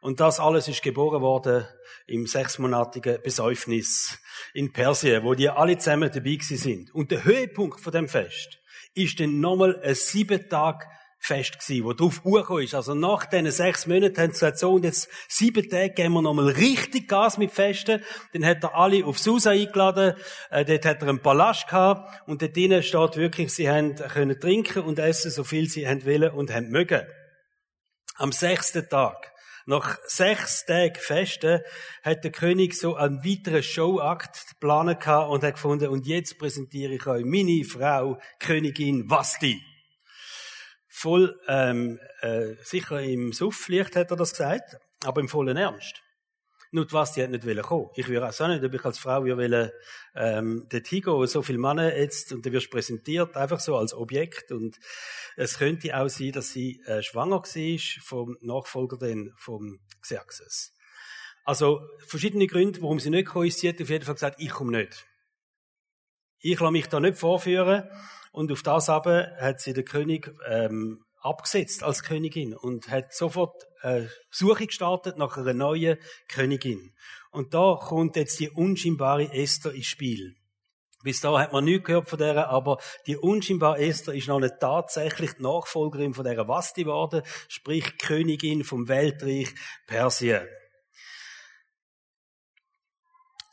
Und 0.00 0.20
das 0.20 0.38
alles 0.38 0.68
ist 0.68 0.82
geboren 0.82 1.20
worden 1.20 1.66
im 2.06 2.26
sechsmonatigen 2.26 3.20
Besäufnis 3.22 4.18
in 4.54 4.72
Persien, 4.72 5.24
wo 5.24 5.34
die 5.34 5.48
alle 5.48 5.78
zusammen 5.78 6.10
dabei 6.12 6.38
sind. 6.40 6.94
Und 6.94 7.10
der 7.10 7.24
Höhepunkt 7.24 7.80
von 7.80 7.92
dem 7.92 8.08
Fest 8.08 8.60
ist 8.94 9.18
dann 9.18 9.40
nochmal 9.40 9.80
ein 9.82 9.94
sieben 9.94 10.48
Tag 10.48 10.86
Fest 11.18 11.58
gewesen, 11.58 11.84
wo 11.84 11.92
drauf 11.92 12.22
hochgekommen 12.24 12.64
ist. 12.64 12.74
Also 12.74 12.94
nach 12.94 13.26
diesen 13.26 13.50
sechs 13.50 13.86
Monaten 13.86 14.16
haben 14.16 14.26
sie 14.26 14.32
gesagt, 14.32 14.58
so, 14.58 14.74
und 14.74 14.84
jetzt 14.84 15.08
sieben 15.28 15.68
Tage 15.68 15.90
geben 15.90 16.14
wir 16.14 16.22
nochmal 16.22 16.48
richtig 16.48 17.08
Gas 17.08 17.38
mit 17.38 17.50
Festen. 17.50 18.02
Dann 18.32 18.44
hat 18.44 18.62
er 18.62 18.74
alle 18.74 19.04
auf 19.04 19.18
Susa 19.18 19.50
eingeladen, 19.50 20.14
äh, 20.50 20.64
dort 20.64 20.84
hat 20.84 21.02
er 21.02 21.08
einen 21.08 21.22
Palast 21.22 21.68
gehabt, 21.68 22.28
und 22.28 22.42
dort 22.42 22.56
drinnen 22.56 22.82
steht 22.82 23.16
wirklich, 23.16 23.52
sie 23.52 23.68
haben 23.68 23.96
können 23.96 24.38
trinken 24.38 24.82
und 24.82 24.98
essen, 24.98 25.30
so 25.30 25.42
viel 25.42 25.68
sie 25.68 25.88
haben 25.88 26.04
wollen 26.04 26.30
und 26.30 26.52
haben 26.52 26.68
mögen. 26.68 27.02
Am 28.16 28.32
sechsten 28.32 28.88
Tag, 28.88 29.32
nach 29.66 29.98
sechs 30.06 30.64
Tagen 30.64 30.94
Festen, 30.94 31.60
hat 32.02 32.22
der 32.22 32.30
König 32.30 32.74
so 32.74 32.94
einen 32.94 33.24
weiteren 33.24 33.62
Showakt 33.62 34.46
geplant 34.50 35.06
und 35.06 35.42
hat 35.42 35.54
gefunden, 35.54 35.88
und 35.88 36.06
jetzt 36.06 36.38
präsentiere 36.38 36.94
ich 36.94 37.06
euch 37.06 37.24
meine 37.24 37.64
Frau, 37.64 38.20
Königin 38.38 39.10
Vasti 39.10 39.60
voll 40.96 41.38
ähm, 41.46 42.00
äh, 42.22 42.54
sicher 42.62 43.02
im 43.02 43.34
Sufflicht 43.34 43.94
hat 43.96 44.10
er 44.10 44.16
das 44.16 44.30
gesagt, 44.30 44.78
aber 45.04 45.20
im 45.20 45.28
vollen 45.28 45.58
Ernst. 45.58 46.02
Nur 46.70 46.90
was 46.90 47.12
die 47.12 47.22
hat 47.22 47.30
nicht 47.30 47.46
wollen 47.46 47.62
kommen. 47.62 47.90
Ich 47.96 48.08
würde 48.08 48.26
auch 48.26 48.48
nicht, 48.48 48.64
ob 48.64 48.74
ich 48.74 48.84
als 48.84 48.98
Frau 48.98 49.22
wollen, 49.22 49.70
ähm, 50.14 50.66
dort 50.70 50.86
hingehen, 50.86 51.26
so 51.26 51.42
viele 51.42 51.58
Männer 51.58 51.94
jetzt, 51.94 52.32
und 52.32 52.46
dann 52.46 52.52
wirst 52.54 52.68
du 52.68 52.70
präsentiert, 52.70 53.36
einfach 53.36 53.60
so 53.60 53.76
als 53.76 53.92
Objekt, 53.92 54.52
und 54.52 54.78
es 55.36 55.58
könnte 55.58 55.94
auch 55.94 56.08
sein, 56.08 56.32
dass 56.32 56.52
sie 56.52 56.80
äh, 56.86 57.02
schwanger 57.02 57.42
war 57.42 57.78
vom 58.02 58.38
Nachfolger 58.40 58.96
den, 58.96 59.34
vom 59.36 59.80
Xerxes. 60.00 60.72
Also, 61.44 61.82
verschiedene 62.06 62.46
Gründe, 62.46 62.80
warum 62.80 63.00
sie 63.00 63.10
nicht 63.10 63.26
gekommen 63.26 63.48
ist. 63.48 63.58
Sie 63.58 63.68
hat 63.68 63.80
auf 63.82 63.90
jeden 63.90 64.04
Fall 64.04 64.14
gesagt, 64.14 64.40
ich 64.40 64.50
komme 64.50 64.78
nicht. 64.78 65.06
Ich 66.38 66.60
lasse 66.60 66.72
mich 66.72 66.88
da 66.88 67.00
nicht 67.00 67.18
vorführen. 67.18 67.88
Und 68.32 68.52
auf 68.52 68.62
das 68.62 68.88
aber 68.88 69.32
hat 69.40 69.60
sie 69.60 69.72
der 69.72 69.84
König 69.84 70.30
ähm, 70.46 71.02
abgesetzt 71.20 71.82
als 71.82 72.02
Königin 72.02 72.54
und 72.54 72.88
hat 72.90 73.14
sofort 73.14 73.66
äh, 73.82 74.02
Suche 74.30 74.66
gestartet 74.66 75.16
nach 75.16 75.36
einer 75.36 75.54
neuen 75.54 75.98
Königin. 76.28 76.94
Und 77.30 77.54
da 77.54 77.78
kommt 77.80 78.16
jetzt 78.16 78.38
die 78.40 78.50
unscheinbare 78.50 79.32
Esther 79.32 79.72
ins 79.72 79.86
Spiel. 79.86 80.36
Bis 81.02 81.20
da 81.20 81.38
hat 81.38 81.52
man 81.52 81.64
nichts 81.64 81.84
gehört 81.84 82.08
von 82.08 82.18
der, 82.18 82.48
aber 82.48 82.78
die 83.06 83.16
unscheinbare 83.16 83.78
Esther 83.78 84.14
ist 84.14 84.28
noch 84.28 84.40
nicht 84.40 84.54
tatsächlich 84.60 85.34
die 85.34 85.42
Nachfolgerin 85.42 86.14
von 86.14 86.24
der 86.24 86.48
Vasti 86.48 86.84
geworden, 86.84 87.22
sprich 87.48 87.98
Königin 87.98 88.64
vom 88.64 88.88
Weltreich 88.88 89.54
Persien. 89.86 90.46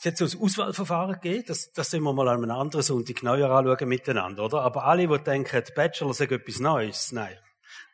Hat 0.05 0.17
so 0.17 0.25
ein 0.25 0.41
Auswahlverfahren 0.41 1.13
gegeben, 1.13 1.45
das, 1.47 1.71
das 1.71 1.91
sollen 1.91 2.03
wir 2.03 2.13
mal 2.13 2.27
an 2.27 2.43
einem 2.43 2.51
anderen 2.51 2.83
Sonntag 2.83 3.17
genauer 3.17 3.49
anschauen 3.49 3.87
miteinander, 3.87 4.43
oder? 4.43 4.61
Aber 4.61 4.83
alle, 4.83 5.07
die 5.07 5.23
denken, 5.23 5.63
Bachelor 5.75 6.13
sei 6.13 6.25
etwas 6.25 6.59
Neues, 6.59 7.11
nein. 7.11 7.37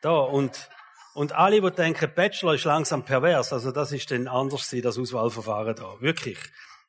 Da, 0.02 0.10
und, 0.10 0.68
und 1.14 1.32
alle, 1.32 1.60
die 1.60 1.70
denken, 1.70 2.12
Bachelor 2.14 2.54
ist 2.54 2.64
langsam 2.64 3.04
pervers, 3.04 3.52
also 3.52 3.70
das 3.70 3.92
ist 3.92 4.10
dann 4.10 4.26
anders 4.26 4.74
das 4.82 4.98
Auswahlverfahren 4.98 5.76
da. 5.76 6.00
Wirklich. 6.00 6.38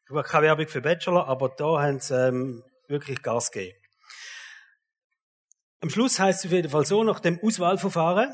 Ich 0.06 0.10
habe 0.10 0.24
keine 0.24 0.48
Werbung 0.48 0.68
für 0.68 0.82
Bachelor, 0.82 1.28
aber 1.28 1.50
da 1.50 1.82
haben 1.82 2.00
sie 2.00 2.16
ähm, 2.16 2.64
wirklich 2.88 3.22
Gas 3.22 3.52
gegeben. 3.52 3.78
Am 5.82 5.90
Schluss 5.90 6.20
heißt 6.20 6.40
es 6.40 6.46
auf 6.46 6.52
jeden 6.52 6.70
Fall 6.70 6.86
so, 6.86 7.04
nach 7.04 7.20
dem 7.20 7.40
Auswahlverfahren, 7.42 8.34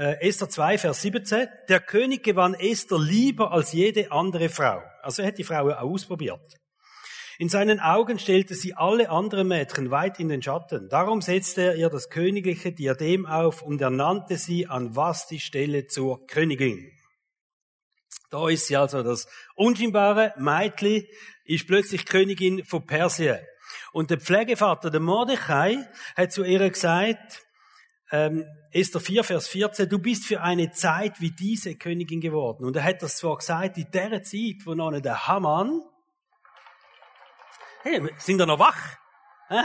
äh, 0.00 0.26
Esther 0.26 0.48
2, 0.48 0.78
Vers 0.78 1.02
17. 1.02 1.46
Der 1.68 1.78
König 1.78 2.22
gewann 2.22 2.54
Esther 2.54 2.98
lieber 2.98 3.52
als 3.52 3.72
jede 3.72 4.10
andere 4.10 4.48
Frau. 4.48 4.82
Also 5.02 5.20
er 5.20 5.28
hat 5.28 5.36
die 5.36 5.44
Frau 5.44 5.68
ausprobiert. 5.68 6.40
In 7.38 7.50
seinen 7.50 7.80
Augen 7.80 8.18
stellte 8.18 8.54
sie 8.54 8.74
alle 8.74 9.10
anderen 9.10 9.48
Mädchen 9.48 9.90
weit 9.90 10.18
in 10.18 10.28
den 10.28 10.42
Schatten. 10.42 10.88
Darum 10.88 11.20
setzte 11.20 11.62
er 11.62 11.74
ihr 11.76 11.90
das 11.90 12.08
königliche 12.08 12.72
Diadem 12.72 13.26
auf 13.26 13.62
und 13.62 13.80
ernannte 13.82 14.36
sie 14.36 14.66
an 14.66 14.96
was 14.96 15.26
die 15.26 15.40
Stelle 15.40 15.86
zur 15.86 16.26
Königin. 16.26 16.90
Da 18.30 18.48
ist 18.48 18.68
sie 18.68 18.76
also 18.76 19.02
das 19.02 19.26
unscheinbare 19.54 20.32
Meitli, 20.38 21.10
ist 21.44 21.66
plötzlich 21.66 22.06
Königin 22.06 22.64
von 22.64 22.86
Persien. 22.86 23.38
Und 23.92 24.10
der 24.10 24.18
Pflegevater, 24.18 24.90
der 24.90 25.00
Mordechai, 25.00 25.76
hat 26.16 26.32
zu 26.32 26.44
ihr 26.44 26.70
gesagt, 26.70 27.42
ähm, 28.12 28.46
Esther 28.72 29.00
4, 29.00 29.24
Vers 29.24 29.48
14, 29.48 29.88
du 29.88 29.98
bist 29.98 30.24
für 30.24 30.42
eine 30.42 30.70
Zeit 30.70 31.20
wie 31.20 31.32
diese 31.32 31.74
Königin 31.74 32.20
geworden. 32.20 32.64
Und 32.64 32.76
er 32.76 32.84
hat 32.84 33.02
das 33.02 33.16
zwar 33.16 33.36
gesagt, 33.36 33.76
in 33.78 33.90
der 33.90 34.22
Zeit, 34.22 34.64
wo 34.64 34.74
noch 34.74 34.92
nicht 34.92 35.04
der 35.04 35.26
Haman, 35.26 35.82
hey, 37.82 38.00
sind 38.18 38.38
da 38.38 38.46
noch 38.46 38.60
wach? 38.60 38.78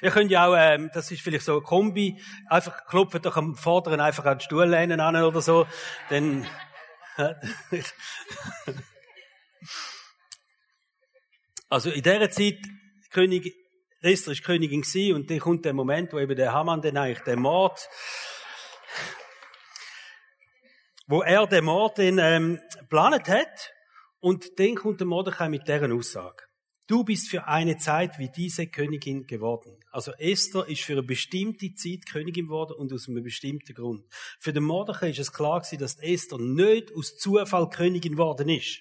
Ihr 0.00 0.10
könnt 0.10 0.30
ja 0.30 0.46
auch, 0.46 0.56
ähm, 0.56 0.90
das 0.94 1.10
ist 1.10 1.20
vielleicht 1.20 1.44
so 1.44 1.58
ein 1.58 1.62
Kombi, 1.62 2.18
einfach 2.46 2.86
klopfen 2.86 3.20
doch 3.20 3.36
am 3.36 3.54
Vorderen 3.54 4.00
einfach 4.00 4.24
an 4.24 4.38
den 4.38 4.40
Stuhllehnen 4.40 4.98
an 5.00 5.16
oder 5.16 5.42
so, 5.42 5.66
dann, 6.08 6.46
also 11.68 11.90
in 11.90 12.02
der 12.02 12.30
Zeit, 12.30 12.60
König 13.10 13.54
Esther 14.00 14.32
ist 14.32 14.44
Königin 14.44 14.82
gewesen, 14.82 15.14
und 15.14 15.30
dann 15.30 15.40
kommt 15.40 15.64
der 15.64 15.72
Moment, 15.72 16.12
wo 16.12 16.18
eben 16.18 16.36
der 16.36 16.52
Haman 16.52 16.80
dann 16.80 16.96
eigentlich 16.96 17.24
den 17.24 17.40
Mord, 17.40 17.88
wo 21.06 21.22
er 21.22 21.46
den 21.46 21.64
Mord 21.64 21.98
dann, 21.98 22.18
ähm, 22.18 22.60
geplant 22.78 23.28
hat, 23.28 23.72
und 24.20 24.58
dann 24.58 24.74
kommt 24.74 25.00
der 25.00 25.06
Mordechai 25.06 25.48
mit 25.48 25.66
deren 25.68 25.92
Aussage. 25.92 26.44
Du 26.86 27.04
bist 27.04 27.28
für 27.28 27.46
eine 27.46 27.76
Zeit 27.76 28.18
wie 28.18 28.30
diese 28.30 28.66
Königin 28.66 29.26
geworden. 29.26 29.76
Also 29.90 30.12
Esther 30.12 30.66
ist 30.66 30.82
für 30.82 30.94
eine 30.94 31.02
bestimmte 31.02 31.74
Zeit 31.74 32.06
Königin 32.10 32.46
geworden 32.46 32.74
und 32.78 32.92
aus 32.94 33.08
einem 33.08 33.22
bestimmten 33.22 33.74
Grund. 33.74 34.06
Für 34.38 34.54
den 34.54 34.64
Mordechai 34.64 35.10
ist 35.10 35.18
es 35.18 35.32
klar 35.32 35.60
gewesen, 35.60 35.80
dass 35.80 35.98
Esther 35.98 36.38
nicht 36.38 36.94
aus 36.94 37.18
Zufall 37.18 37.68
Königin 37.68 38.12
geworden 38.12 38.48
ist, 38.48 38.80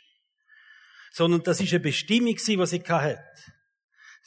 sondern 1.12 1.44
das 1.44 1.60
ist 1.60 1.74
eine 1.74 1.82
Bestimmung 1.82 2.36
gewesen, 2.36 2.60
was 2.60 2.70
sie 2.70 2.80
hatte. 2.80 3.20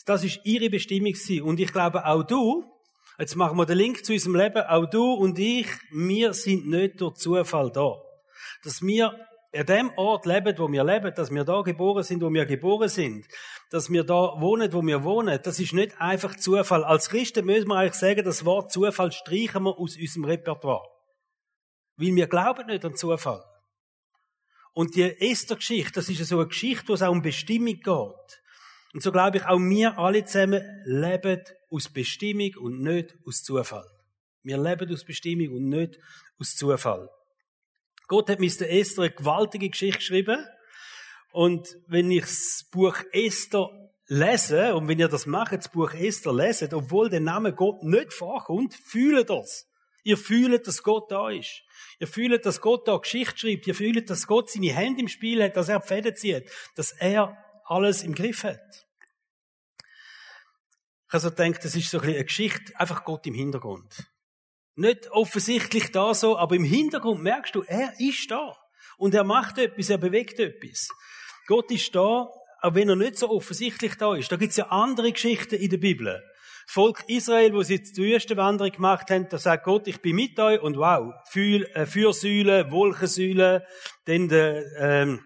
Das 0.07 0.25
ist 0.25 0.40
ihre 0.45 0.71
Bestimmung 0.71 1.12
gewesen. 1.12 1.42
Und 1.42 1.61
ich 1.61 1.73
glaube, 1.73 2.07
auch 2.07 2.23
du, 2.23 2.64
jetzt 3.19 3.37
machen 3.37 3.57
wir 3.57 3.66
den 3.66 3.78
Link 3.78 4.04
zu 4.04 4.12
unserem 4.12 4.37
Leben, 4.37 4.62
auch 4.62 4.87
du 4.87 5.12
und 5.12 5.38
ich, 5.38 5.66
wir 5.92 6.33
sind 6.33 6.69
nicht 6.69 7.00
durch 7.00 7.14
Zufall 7.14 7.71
da. 7.71 7.97
Dass 8.64 8.83
wir 8.83 9.14
an 9.52 9.66
dem 9.66 9.90
Ort 9.97 10.26
leben, 10.26 10.57
wo 10.59 10.71
wir 10.71 10.85
leben, 10.85 11.12
dass 11.14 11.30
wir 11.30 11.45
da 11.45 11.61
geboren 11.62 12.04
sind, 12.04 12.23
wo 12.23 12.33
wir 12.33 12.47
geboren 12.47 12.88
sind, 12.88 13.26
dass 13.71 13.90
wir 13.90 14.04
da 14.04 14.40
wohnen, 14.40 14.73
wo 14.73 14.83
wir 14.83 15.02
wohnen, 15.04 15.38
das 15.42 15.59
ist 15.59 15.73
nicht 15.73 16.00
einfach 16.00 16.37
Zufall. 16.37 16.85
Als 16.85 17.09
Christen 17.09 17.47
müssen 17.47 17.69
wir 17.69 17.76
eigentlich 17.76 17.95
sagen, 17.95 18.25
das 18.25 18.45
Wort 18.45 18.73
Zufall 18.73 19.12
streichen 19.12 19.64
wir 19.64 19.78
aus 19.78 19.97
unserem 19.97 20.25
Repertoire. 20.25 20.88
Weil 21.97 22.14
wir 22.14 22.26
glauben 22.26 22.66
nicht 22.66 22.85
an 22.85 22.97
Zufall. 22.97 23.45
Und 24.73 24.95
die 24.95 25.02
Esther-Geschichte, 25.02 25.92
das 25.95 26.09
ist 26.09 26.25
so 26.26 26.38
eine 26.38 26.47
Geschichte, 26.47 26.88
wo 26.88 26.95
es 26.95 27.02
auch 27.02 27.11
um 27.11 27.23
Bestimmung 27.23 27.75
geht. 27.80 28.40
Und 28.92 29.02
so 29.02 29.12
glaube 29.12 29.38
ich, 29.38 29.47
auch 29.47 29.59
wir 29.59 29.99
alle 29.99 30.25
zusammen 30.25 30.62
leben 30.85 31.42
aus 31.70 31.88
Bestimmung 31.88 32.50
und 32.61 32.82
nicht 32.82 33.14
aus 33.25 33.42
Zufall. 33.42 33.87
Wir 34.42 34.59
leben 34.59 34.92
aus 34.92 35.04
Bestimmung 35.04 35.56
und 35.56 35.68
nicht 35.68 35.99
aus 36.38 36.56
Zufall. 36.56 37.09
Gott 38.09 38.28
hat 38.28 38.40
der 38.40 38.73
Esther 38.73 39.04
eine 39.04 39.12
gewaltige 39.12 39.70
Geschichte 39.70 39.99
geschrieben. 39.99 40.44
Und 41.32 41.76
wenn 41.87 42.11
ich 42.11 42.23
das 42.23 42.66
Buch 42.73 42.97
Esther 43.12 43.68
lese, 44.09 44.75
und 44.75 44.88
wenn 44.88 44.99
ihr 44.99 45.06
das 45.06 45.26
macht, 45.26 45.52
das 45.52 45.70
Buch 45.70 45.94
Esther 45.94 46.32
leset, 46.32 46.75
obwohl 46.75 47.09
der 47.09 47.20
Name 47.20 47.54
Gott 47.54 47.85
nicht 47.85 48.12
vorkommt, 48.12 48.75
fühlt 48.75 49.30
das. 49.30 49.68
Ihr 50.02 50.16
fühlt, 50.16 50.66
dass 50.66 50.82
Gott 50.82 51.12
da 51.12 51.30
ist. 51.30 51.62
Ihr 52.00 52.09
fühlt, 52.09 52.44
dass 52.44 52.61
Gott 52.61 52.88
da 52.88 52.97
Geschichte 52.97 53.38
schreibt. 53.38 53.68
Ihr 53.68 53.75
fühlt, 53.76 54.11
dass 54.11 54.26
Gott 54.26 54.50
seine 54.50 54.73
Hände 54.73 55.02
im 55.02 55.09
Spiel 55.09 55.44
hat, 55.44 55.56
dass 55.56 55.68
er 55.68 55.80
Fäden 55.80 56.16
zieht, 56.16 56.50
dass 56.75 56.90
er 56.92 57.37
alles 57.70 58.02
im 58.02 58.14
Griff 58.14 58.44
hat. 58.44 58.86
Ich 61.08 61.14
also 61.14 61.30
denke, 61.30 61.60
das 61.62 61.74
ist 61.74 61.90
so 61.90 62.00
eine 62.00 62.24
Geschichte, 62.24 62.78
einfach 62.78 63.04
Gott 63.04 63.26
im 63.26 63.34
Hintergrund. 63.34 64.06
Nicht 64.76 65.10
offensichtlich 65.10 65.90
da 65.92 66.14
so, 66.14 66.36
aber 66.38 66.56
im 66.56 66.64
Hintergrund 66.64 67.22
merkst 67.22 67.54
du, 67.54 67.62
er 67.62 67.98
ist 67.98 68.30
da. 68.30 68.56
Und 68.96 69.14
er 69.14 69.24
macht 69.24 69.58
etwas, 69.58 69.90
er 69.90 69.98
bewegt 69.98 70.38
etwas. 70.38 70.88
Gott 71.46 71.70
ist 71.70 71.94
da, 71.94 72.28
auch 72.60 72.74
wenn 72.74 72.88
er 72.88 72.96
nicht 72.96 73.16
so 73.16 73.30
offensichtlich 73.30 73.94
da 73.96 74.14
ist. 74.14 74.30
Da 74.30 74.36
gibt 74.36 74.50
es 74.50 74.56
ja 74.56 74.66
andere 74.66 75.10
Geschichten 75.10 75.56
in 75.56 75.70
der 75.70 75.78
Bibel. 75.78 76.06
Das 76.66 76.74
Volk 76.74 77.02
Israel, 77.08 77.52
wo 77.54 77.62
sie 77.62 77.82
die 77.82 77.96
Wüstenwanderung 77.96 78.72
gemacht 78.72 79.10
haben, 79.10 79.28
da 79.28 79.38
sagt 79.38 79.64
Gott, 79.64 79.88
ich 79.88 80.00
bin 80.00 80.16
mit 80.16 80.38
euch 80.38 80.60
und 80.60 80.76
wow, 80.76 81.12
äh, 81.34 81.86
Fürsäule, 81.86 82.70
Wolkensäule, 82.70 83.66
dann 84.04 84.28
der, 84.28 84.62
ähm, 84.78 85.24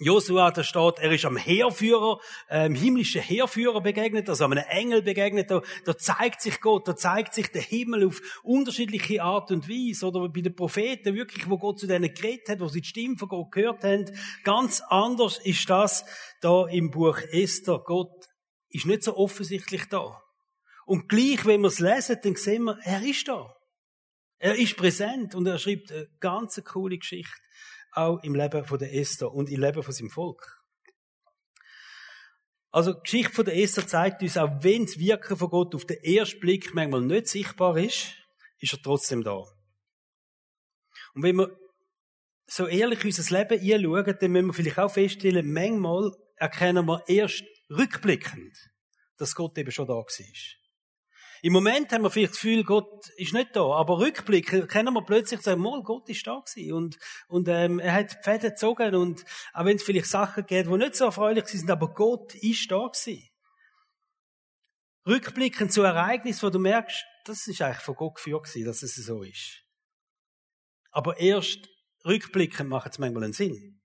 Josua, 0.00 0.52
da 0.52 0.62
steht, 0.62 0.98
er 0.98 1.10
ist 1.10 1.24
am 1.24 1.36
Heerführer, 1.36 2.20
ähm, 2.48 2.74
himmlischen 2.74 3.20
Heerführer 3.20 3.80
begegnet, 3.80 4.28
also 4.28 4.44
einem 4.44 4.58
Engel 4.68 5.02
begegnet, 5.02 5.50
da, 5.50 5.60
da 5.84 5.96
zeigt 5.96 6.40
sich 6.40 6.60
Gott, 6.60 6.86
da 6.86 6.94
zeigt 6.94 7.34
sich 7.34 7.48
der 7.48 7.62
Himmel 7.62 8.06
auf 8.06 8.20
unterschiedliche 8.44 9.22
Art 9.22 9.50
und 9.50 9.68
Weise, 9.68 10.06
oder 10.06 10.28
bei 10.28 10.40
den 10.40 10.54
Propheten 10.54 11.16
wirklich, 11.16 11.50
wo 11.50 11.58
Gott 11.58 11.80
zu 11.80 11.88
denen 11.88 12.14
geredet 12.14 12.48
hat, 12.48 12.60
wo 12.60 12.68
sie 12.68 12.80
die 12.80 12.88
Stimme 12.88 13.16
von 13.16 13.28
Gott 13.28 13.50
gehört 13.50 13.82
haben, 13.82 14.04
ganz 14.44 14.80
anders 14.88 15.38
ist 15.38 15.68
das 15.68 16.04
da 16.40 16.66
im 16.68 16.90
Buch 16.90 17.18
Esther. 17.32 17.82
Gott 17.84 18.28
ist 18.68 18.86
nicht 18.86 19.02
so 19.02 19.16
offensichtlich 19.16 19.86
da. 19.86 20.22
Und 20.86 21.08
gleich, 21.08 21.44
wenn 21.44 21.62
wir 21.62 21.68
es 21.68 21.80
lesen, 21.80 22.18
dann 22.22 22.36
sehen 22.36 22.64
wir, 22.64 22.78
er 22.84 23.02
ist 23.02 23.26
da. 23.26 23.52
Er 24.38 24.54
ist 24.54 24.76
präsent 24.76 25.34
und 25.34 25.46
er 25.46 25.58
schreibt 25.58 25.90
eine 25.90 26.06
ganz 26.20 26.62
coole 26.64 26.98
Geschichte 26.98 27.34
auch 27.92 28.22
im 28.22 28.34
Leben 28.34 28.64
von 28.64 28.78
der 28.78 28.94
Esther 28.94 29.32
und 29.32 29.50
im 29.50 29.60
Leben 29.60 29.82
von 29.82 29.92
seinem 29.92 30.10
Volk. 30.10 30.62
Also 32.70 32.92
die 32.92 33.00
Geschichte 33.02 33.32
von 33.32 33.44
der 33.44 33.56
Esther 33.56 33.86
zeigt 33.86 34.22
uns, 34.22 34.36
auch 34.36 34.62
wenn 34.62 34.84
das 34.84 34.98
Wirken 34.98 35.36
von 35.36 35.50
Gott 35.50 35.74
auf 35.74 35.86
den 35.86 36.02
ersten 36.02 36.40
Blick 36.40 36.74
manchmal 36.74 37.00
nicht 37.00 37.28
sichtbar 37.28 37.76
ist, 37.78 38.14
ist 38.58 38.72
er 38.72 38.82
trotzdem 38.82 39.24
da. 39.24 39.42
Und 41.14 41.22
wenn 41.22 41.36
wir 41.36 41.56
so 42.46 42.66
ehrlich 42.66 43.04
unser 43.04 43.38
Leben 43.38 43.60
anschauen, 43.60 44.16
dann 44.20 44.32
müssen 44.32 44.46
wir 44.46 44.54
vielleicht 44.54 44.78
auch 44.78 44.92
feststellen, 44.92 45.52
manchmal 45.52 46.12
erkennen 46.36 46.86
wir 46.86 47.02
erst 47.08 47.44
rückblickend, 47.70 48.56
dass 49.16 49.34
Gott 49.34 49.56
eben 49.58 49.70
schon 49.70 49.86
da 49.86 49.94
war. 49.94 50.06
Im 51.42 51.52
Moment 51.52 51.92
haben 51.92 52.02
wir 52.02 52.10
vielleicht 52.10 52.32
das 52.32 52.40
Gefühl, 52.40 52.64
Gott 52.64 53.08
ist 53.16 53.32
nicht 53.32 53.54
da, 53.54 53.62
aber 53.72 53.98
rückblickend 53.98 54.68
können 54.68 54.92
wir 54.94 55.02
plötzlich 55.02 55.40
sagen, 55.40 55.60
mal, 55.60 55.82
Gott 55.82 56.08
ist 56.08 56.26
da 56.26 56.40
gewesen 56.40 56.72
und, 56.72 56.98
und 57.28 57.48
ähm, 57.48 57.78
er 57.78 57.92
hat 57.92 58.12
die 58.12 58.22
Fäden 58.22 58.50
gezogen 58.50 58.94
und 58.94 59.24
auch 59.52 59.64
wenn 59.64 59.76
es 59.76 59.82
vielleicht 59.82 60.06
Sachen 60.06 60.46
gibt, 60.46 60.68
die 60.68 60.76
nicht 60.76 60.96
so 60.96 61.04
erfreulich 61.04 61.46
sind, 61.46 61.70
aber 61.70 61.94
Gott 61.94 62.34
ist 62.34 62.70
da 62.70 62.88
gewesen. 62.88 63.28
Rückblickend 65.06 65.72
zu 65.72 65.82
Ereignissen, 65.82 66.42
wo 66.42 66.50
du 66.50 66.58
merkst, 66.58 67.04
das 67.24 67.46
ist 67.46 67.62
eigentlich 67.62 67.84
von 67.84 67.94
Gott 67.94 68.16
geführt 68.16 68.44
gewesen, 68.44 68.66
dass 68.66 68.82
es 68.82 68.94
so 68.96 69.22
ist. 69.22 69.62
Aber 70.90 71.18
erst 71.18 71.68
rückblickend 72.04 72.68
macht 72.68 72.92
es 72.92 72.98
manchmal 72.98 73.24
einen 73.24 73.32
Sinn. 73.32 73.80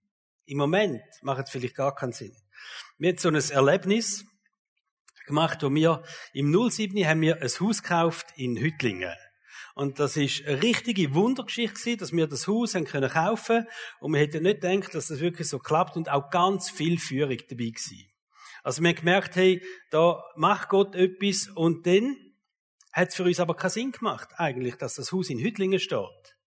Im 0.46 0.58
Moment 0.58 1.04
macht 1.22 1.46
es 1.46 1.52
vielleicht 1.52 1.76
gar 1.76 1.96
keinen 1.96 2.14
Sinn. 2.14 2.36
Wir 2.98 3.10
haben 3.10 3.18
so 3.18 3.30
ein 3.30 3.36
Erlebnis, 3.36 4.26
gemacht, 5.26 5.64
wo 5.64 5.74
wir 5.74 6.04
im 6.34 6.52
07 6.70 7.06
haben 7.06 7.22
wir 7.22 7.42
ein 7.42 7.50
Haus 7.60 7.82
gekauft 7.82 8.28
in 8.36 8.58
Hüttlingen. 8.58 9.16
Und 9.76 10.00
das 10.00 10.18
ist 10.18 10.46
eine 10.46 10.62
richtige 10.62 11.16
Wundergeschichte 11.16 11.80
gewesen, 11.80 11.98
dass 11.98 12.12
wir 12.14 12.28
das 12.28 12.48
Haus 12.48 12.76
haben 12.76 12.86
können 12.86 13.10
kaufen 13.10 13.68
und 14.00 14.14
wir 14.14 14.20
hätten 14.20 14.44
nicht 14.44 14.62
gedacht, 14.62 14.94
dass 14.94 15.08
das 15.08 15.20
wirklich 15.20 15.50
so 15.50 15.58
klappt 15.58 15.96
und 15.96 16.10
auch 16.10 16.30
ganz 16.30 16.70
viel 16.70 17.00
Führung 17.00 17.38
dabei 17.50 17.70
gewesen. 17.70 18.06
Also 18.62 18.82
wir 18.82 18.90
haben 18.90 18.96
gemerkt, 18.96 19.36
hey, 19.36 19.64
da 19.90 20.24
macht 20.36 20.70
Gott 20.70 20.96
etwas 20.96 21.48
und 21.48 21.88
dann 21.88 22.16
hat 22.94 23.10
es 23.10 23.16
für 23.16 23.24
uns 23.24 23.40
aber 23.40 23.56
keinen 23.56 23.72
Sinn 23.72 23.92
gemacht, 23.92 24.30
eigentlich, 24.38 24.76
dass 24.76 24.94
das 24.94 25.12
Haus 25.12 25.30
in 25.30 25.40
Hüttlingen 25.40 25.80
steht. 25.80 26.38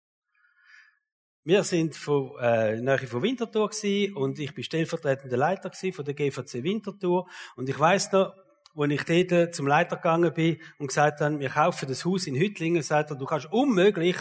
Wir 1.42 1.62
sind 1.64 1.94
von, 1.94 2.32
äh, 2.40 2.80
nahe 2.80 3.06
von 3.06 3.22
Winterthur 3.22 3.68
gewesen, 3.68 4.16
und 4.16 4.38
ich 4.38 4.54
bin 4.54 4.64
stellvertretender 4.64 5.36
Leiter 5.36 5.70
gewesen 5.70 5.92
von 5.92 6.04
der 6.04 6.14
GVC 6.14 6.62
Winterthur 6.62 7.28
und 7.56 7.68
ich 7.68 7.78
weiß 7.78 8.12
noch, 8.12 8.34
als 8.76 8.92
ich 8.92 9.26
dort 9.26 9.54
zum 9.54 9.66
Leiter 9.66 9.96
gegangen 9.96 10.32
bin 10.34 10.60
und 10.78 10.88
gesagt 10.88 11.20
habe, 11.20 11.40
wir 11.40 11.48
kaufen 11.48 11.88
das 11.88 12.04
Haus 12.04 12.26
in 12.26 12.34
Hüttlingen, 12.34 12.82
sagt 12.82 13.10
er, 13.10 13.16
du 13.16 13.24
kannst 13.24 13.50
unmöglich 13.50 14.16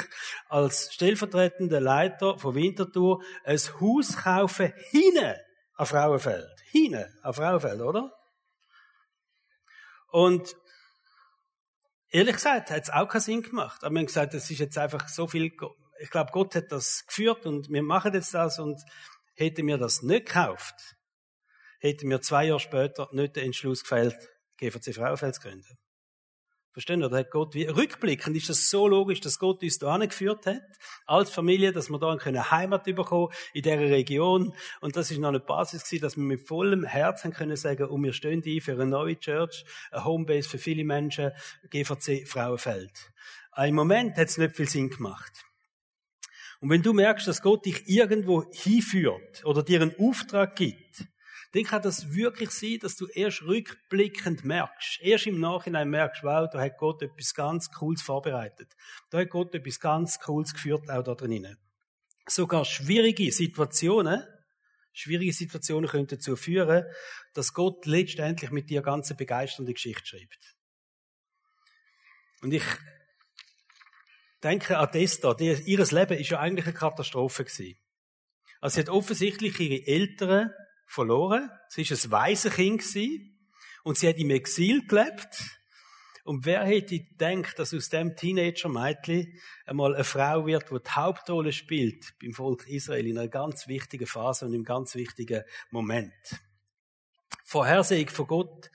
als 0.47 0.93
stellvertretender 0.93 1.81
Leiter 1.81 2.37
von 2.37 2.55
Winterthur 2.55 3.21
ein 3.43 3.59
Haus 3.79 4.15
kaufen 4.17 4.73
hinten 4.91 5.35
an 5.75 5.85
Frauenfeld. 5.85 6.61
Hinten 6.71 7.05
an 7.21 7.33
Frauenfeld, 7.33 7.81
oder? 7.81 8.13
Und 10.09 10.55
ehrlich 12.09 12.35
gesagt, 12.35 12.71
hat 12.71 12.83
es 12.83 12.89
auch 12.89 13.09
keinen 13.09 13.21
Sinn 13.21 13.41
gemacht. 13.41 13.83
Aber 13.83 13.93
wir 13.93 13.99
haben 13.99 14.05
gesagt, 14.05 14.33
es 14.33 14.49
ist 14.49 14.59
jetzt 14.59 14.77
einfach 14.77 15.09
so 15.09 15.27
viel, 15.27 15.51
ich 15.99 16.09
glaube, 16.09 16.31
Gott 16.31 16.55
hat 16.55 16.71
das 16.71 17.05
geführt 17.05 17.45
und 17.45 17.69
wir 17.69 17.83
machen 17.83 18.13
jetzt 18.13 18.33
das 18.33 18.57
und 18.59 18.81
hätten 19.35 19.67
wir 19.67 19.77
das 19.77 20.01
nicht 20.01 20.27
gekauft, 20.27 20.95
hätten 21.79 22.09
wir 22.09 22.21
zwei 22.21 22.45
Jahre 22.45 22.61
später 22.61 23.09
nicht 23.11 23.35
den 23.35 23.47
Entschluss 23.47 23.81
gefällt, 23.81 24.29
GVC 24.57 24.93
Frauenfeld 24.93 25.35
zu 25.35 25.41
gründen. 25.41 25.77
Verstehen? 26.75 26.99
Da 26.99 27.09
hat 27.09 27.31
Gott, 27.31 27.53
wie, 27.53 27.63
rückblickend 27.63 28.35
ist 28.35 28.49
das 28.49 28.69
so 28.69 28.85
logisch, 28.85 29.21
dass 29.21 29.39
Gott 29.39 29.63
uns 29.63 29.77
da 29.77 29.95
geführt 29.97 30.45
hat, 30.45 30.61
als 31.05 31.29
Familie, 31.29 31.71
dass 31.71 31.89
wir 31.89 31.99
da 31.99 32.11
eine 32.11 32.51
Heimat 32.51 32.83
bekommen 32.83 33.31
in 33.53 33.61
dieser 33.61 33.79
Region. 33.79 34.53
Und 34.81 34.97
das 34.97 35.09
ist 35.09 35.19
noch 35.19 35.29
eine 35.29 35.39
Basis 35.39 35.85
gewesen, 35.85 36.01
dass 36.01 36.17
wir 36.17 36.25
mit 36.25 36.45
vollem 36.45 36.83
Herzen 36.83 37.31
können 37.31 37.55
sagen, 37.55 37.85
und 37.85 38.03
wir 38.03 38.11
stehen 38.11 38.43
ein 38.45 38.59
für 38.59 38.73
eine 38.73 38.87
neue 38.87 39.17
Church, 39.17 39.63
eine 39.89 40.03
Homebase 40.03 40.49
für 40.49 40.57
viele 40.57 40.83
Menschen, 40.83 41.31
GVC 41.69 42.27
Frauenfeld. 42.27 43.09
Im 43.55 43.75
Moment 43.75 44.17
hat 44.17 44.27
es 44.27 44.37
nicht 44.37 44.57
viel 44.57 44.67
Sinn 44.67 44.89
gemacht. 44.89 45.45
Und 46.59 46.69
wenn 46.69 46.81
du 46.81 46.91
merkst, 46.91 47.25
dass 47.25 47.41
Gott 47.41 47.65
dich 47.65 47.87
irgendwo 47.87 48.51
hinführt 48.51 49.45
oder 49.45 49.63
dir 49.63 49.81
einen 49.81 49.95
Auftrag 49.97 50.57
gibt, 50.57 51.05
dann 51.55 51.63
kann 51.63 51.81
das 51.81 52.13
wirklich 52.13 52.49
sein, 52.51 52.79
dass 52.81 52.97
du 52.97 53.07
erst 53.07 53.43
rückblickend 53.43 54.43
merkst, 54.43 54.99
erst 55.01 55.25
im 55.25 55.39
Nachhinein 55.39 55.89
merkst, 55.89 56.21
wow, 56.21 56.49
da 56.51 56.59
hat 56.59 56.77
Gott 56.77 57.01
etwas 57.01 57.33
ganz 57.33 57.71
Cooles 57.71 58.01
vorbereitet. 58.01 58.75
Da 59.09 59.19
hat 59.19 59.29
Gott 59.29 59.55
etwas 59.55 59.79
ganz 59.79 60.19
Cooles 60.19 60.53
geführt, 60.53 60.89
auch 60.89 61.01
da 61.01 61.15
drinnen. 61.15 61.57
Sogar 62.27 62.65
schwierige 62.65 63.31
Situationen, 63.31 64.21
schwierige 64.91 65.31
Situationen 65.31 65.89
können 65.89 66.07
dazu 66.07 66.35
führen, 66.35 66.83
dass 67.33 67.53
Gott 67.53 67.85
letztendlich 67.85 68.51
mit 68.51 68.69
dir 68.69 68.81
ganze 68.81 69.15
begeisternde 69.15 69.71
Geschichte 69.71 70.05
schreibt. 70.05 70.57
Und 72.41 72.53
ich 72.53 72.65
denke 74.43 74.77
an 74.77 74.91
Testa, 74.91 75.33
ihres 75.39 75.91
Leben 75.93 76.17
ist 76.17 76.31
ja 76.31 76.39
eigentlich 76.41 76.65
eine 76.65 76.75
Katastrophe 76.75 77.45
gewesen. 77.45 77.79
Also 78.59 78.75
sie 78.75 78.81
hat 78.81 78.89
offensichtlich 78.89 79.57
ihre 79.57 79.87
Eltern 79.87 80.51
verloren. 80.85 81.49
Sie 81.69 81.89
war 81.89 82.23
ein 82.23 82.29
Waisenkind 82.29 82.83
und 83.83 83.97
sie 83.97 84.09
hat 84.09 84.17
im 84.17 84.29
Exil 84.31 84.85
gelebt. 84.87 85.59
Und 86.23 86.45
wer 86.45 86.65
hätte 86.65 86.99
gedacht, 86.99 87.59
dass 87.59 87.73
aus 87.73 87.89
dem 87.89 88.15
Teenager-Mädchen 88.15 89.39
einmal 89.67 89.93
eine 89.93 90.03
Frau 90.03 90.47
wird, 90.47 90.71
die 90.71 90.83
die 90.83 90.89
Hauptrolle 90.89 91.53
spielt 91.53 92.15
beim 92.19 92.33
Volk 92.33 92.67
Israel 92.67 93.05
in 93.05 93.19
einer 93.19 93.27
ganz 93.27 93.67
wichtigen 93.67 94.07
Phase 94.07 94.45
und 94.45 94.53
im 94.55 94.63
ganz 94.63 94.95
wichtigen 94.95 95.43
Moment. 95.69 96.13
Vorhersehung 97.43 98.09
von 98.09 98.25
Gott 98.25 98.71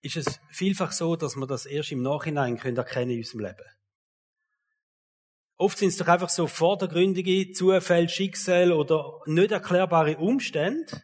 ist 0.00 0.16
es 0.16 0.40
vielfach 0.50 0.92
so, 0.92 1.14
dass 1.14 1.36
man 1.36 1.46
das 1.46 1.66
erst 1.66 1.92
im 1.92 2.00
Nachhinein 2.00 2.58
können 2.58 2.78
erkennen 2.78 3.10
in 3.10 3.18
unserem 3.18 3.40
Leben. 3.40 3.66
Oft 5.58 5.76
sind 5.76 5.88
es 5.88 5.96
doch 5.98 6.08
einfach 6.08 6.30
so 6.30 6.46
vordergründige 6.46 7.52
Zufälle, 7.52 8.08
Schicksal 8.08 8.72
oder 8.72 9.20
nicht 9.26 9.50
erklärbare 9.50 10.16
Umstände, 10.16 11.02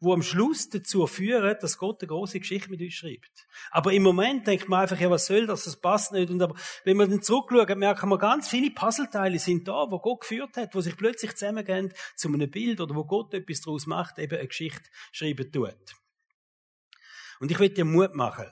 wo 0.00 0.12
am 0.12 0.22
Schluss 0.22 0.68
dazu 0.68 1.06
führen, 1.06 1.56
dass 1.60 1.78
Gott 1.78 2.00
eine 2.02 2.08
große 2.08 2.38
Geschichte 2.38 2.70
mit 2.70 2.80
uns 2.80 2.94
schreibt. 2.94 3.46
Aber 3.70 3.92
im 3.92 4.02
Moment 4.02 4.46
denkt 4.46 4.68
man 4.68 4.80
einfach, 4.80 4.98
ja, 5.00 5.10
was 5.10 5.26
soll 5.26 5.46
das? 5.46 5.64
Das 5.64 5.80
passt 5.80 6.12
nicht. 6.12 6.30
Und 6.30 6.40
aber, 6.40 6.54
wenn 6.84 6.96
wir 6.96 7.06
dann 7.06 7.22
zurückschauen, 7.22 7.78
merken 7.78 8.08
wir, 8.08 8.18
ganz 8.18 8.48
viele 8.48 8.70
Puzzleteile 8.70 9.38
sind 9.38 9.66
da, 9.66 9.90
wo 9.90 9.98
Gott 9.98 10.20
geführt 10.20 10.56
hat, 10.56 10.74
wo 10.74 10.80
sich 10.80 10.96
plötzlich 10.96 11.32
zusammengehen 11.32 11.92
zu 12.14 12.28
einem 12.28 12.50
Bild 12.50 12.80
oder 12.80 12.94
wo 12.94 13.04
Gott 13.04 13.34
etwas 13.34 13.60
daraus 13.60 13.86
macht, 13.86 14.18
eben 14.18 14.38
eine 14.38 14.46
Geschichte 14.46 14.88
schreiben 15.10 15.50
tut. 15.50 15.74
Und 17.40 17.50
ich 17.50 17.58
will 17.58 17.70
dir 17.70 17.84
Mut 17.84 18.14
machen. 18.14 18.46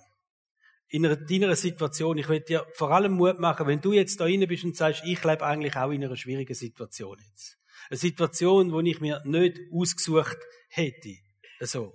In 0.89 1.05
einer, 1.05 1.17
deiner 1.17 1.57
Situation, 1.57 2.17
ich 2.19 2.29
will 2.29 2.41
dir 2.41 2.65
vor 2.75 2.93
allem 2.93 3.13
Mut 3.13 3.41
machen, 3.41 3.67
wenn 3.67 3.81
du 3.81 3.93
jetzt 3.93 4.21
da 4.21 4.25
rein 4.25 4.47
bist 4.47 4.65
und 4.65 4.77
sagst, 4.77 5.03
ich 5.05 5.23
lebe 5.25 5.45
eigentlich 5.45 5.77
auch 5.77 5.91
in 5.91 6.05
einer 6.05 6.17
schwierigen 6.17 6.55
Situation 6.55 7.19
jetzt. 7.29 7.59
Eine 7.91 7.99
Situation, 7.99 8.85
die 8.85 8.91
ich 8.91 9.01
mir 9.01 9.21
nicht 9.25 9.59
ausgesucht 9.73 10.39
hätte. 10.69 11.26
So. 11.61 11.95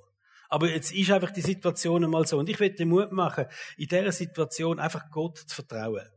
Aber 0.50 0.70
jetzt 0.70 0.92
ist 0.92 1.10
einfach 1.12 1.32
die 1.32 1.42
Situation 1.42 2.04
einmal 2.04 2.28
so. 2.28 2.38
Und 2.38 2.50
ich 2.50 2.60
will 2.60 2.72
den 2.72 2.90
Mut 2.90 3.12
machen, 3.14 3.46
in 3.78 3.88
dieser 3.88 4.12
Situation 4.12 4.80
einfach 4.80 5.10
Gott 5.10 5.38
zu 5.38 5.56
vertrauen. 5.56 6.10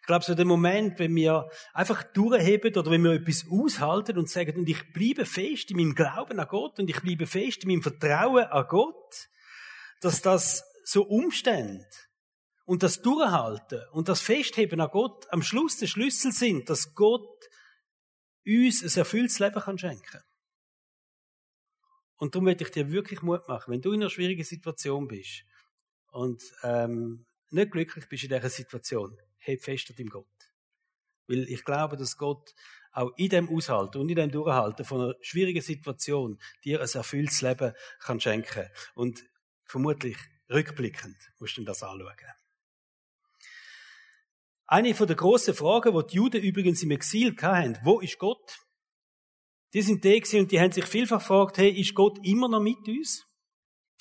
Ich 0.00 0.06
glaube, 0.06 0.24
so 0.24 0.34
der 0.34 0.44
Moment, 0.44 0.98
wenn 0.98 1.14
wir 1.14 1.48
einfach 1.72 2.02
durchheben 2.02 2.76
oder 2.76 2.90
wenn 2.90 3.02
wir 3.02 3.12
etwas 3.12 3.46
aushalten 3.50 4.18
und 4.18 4.28
sagen, 4.28 4.58
und 4.58 4.68
ich 4.68 4.92
bleibe 4.92 5.24
fest 5.24 5.70
in 5.70 5.78
meinem 5.78 5.94
Glauben 5.94 6.38
an 6.38 6.48
Gott 6.48 6.78
und 6.78 6.90
ich 6.90 7.00
bleibe 7.00 7.26
fest 7.26 7.62
in 7.62 7.70
meinem 7.70 7.82
Vertrauen 7.82 8.44
an 8.44 8.66
Gott, 8.68 9.28
dass 10.00 10.20
das 10.20 10.64
so 10.84 11.02
Umstände 11.02 11.86
und 12.64 12.82
das 12.82 13.00
Durchhalten 13.00 13.82
und 13.92 14.08
das 14.08 14.20
Festheben 14.20 14.80
an 14.80 14.90
Gott 14.90 15.26
am 15.32 15.42
Schluss 15.42 15.76
der 15.78 15.86
Schlüssel 15.86 16.32
sind, 16.32 16.68
dass 16.68 16.94
Gott 16.94 17.48
uns 18.46 18.82
ein 18.82 18.98
erfülltes 18.98 19.38
Leben 19.38 19.60
kann 19.60 19.78
schenken 19.78 20.20
Und 22.20 22.34
darum 22.34 22.44
möchte 22.44 22.64
ich 22.64 22.70
dir 22.70 22.92
wirklich 22.92 23.22
Mut 23.22 23.48
machen, 23.48 23.72
wenn 23.72 23.80
du 23.80 23.92
in 23.92 24.02
einer 24.02 24.10
schwierigen 24.10 24.44
Situation 24.44 25.08
bist 25.08 25.46
und 26.10 26.42
ähm, 26.62 27.24
nicht 27.48 27.72
glücklich 27.72 28.10
bist 28.10 28.24
in 28.24 28.28
dieser 28.28 28.50
Situation, 28.50 29.18
heb 29.38 29.62
fest 29.62 29.88
an 29.88 29.96
deinem 29.96 30.10
Gott. 30.10 30.26
Weil 31.28 31.48
ich 31.48 31.64
glaube, 31.64 31.96
dass 31.96 32.18
Gott 32.18 32.54
auch 32.92 33.10
in 33.16 33.30
dem 33.30 33.48
Aushalten 33.48 33.96
und 33.96 34.10
in 34.10 34.16
dem 34.16 34.30
Durchhalten 34.30 34.84
von 34.84 35.00
einer 35.00 35.14
schwierigen 35.22 35.62
Situation 35.62 36.38
dir 36.62 36.82
ein 36.82 36.88
erfülltes 36.92 37.40
Leben 37.40 37.72
kann 38.00 38.20
schenken. 38.20 38.68
Und 38.94 39.24
vermutlich 39.64 40.18
rückblickend 40.50 41.16
musst 41.38 41.56
du 41.56 41.64
das 41.64 41.82
anschauen. 41.82 42.16
Eine 44.66 44.94
von 44.94 45.06
der 45.06 45.16
grossen 45.16 45.54
Fragen, 45.54 45.98
die 45.98 46.06
die 46.06 46.16
Juden 46.16 46.42
übrigens 46.42 46.82
im 46.82 46.90
Exil 46.90 47.34
hatten, 47.40 47.78
wo 47.82 48.00
ist 48.00 48.18
Gott? 48.18 48.58
Die 49.72 49.82
sind 49.82 50.02
die 50.02 50.22
und 50.38 50.50
die 50.50 50.60
haben 50.60 50.72
sich 50.72 50.84
vielfach 50.84 51.20
gefragt, 51.20 51.58
hey, 51.58 51.70
ist 51.70 51.94
Gott 51.94 52.18
immer 52.24 52.48
noch 52.48 52.60
mit 52.60 52.88
uns? 52.88 53.24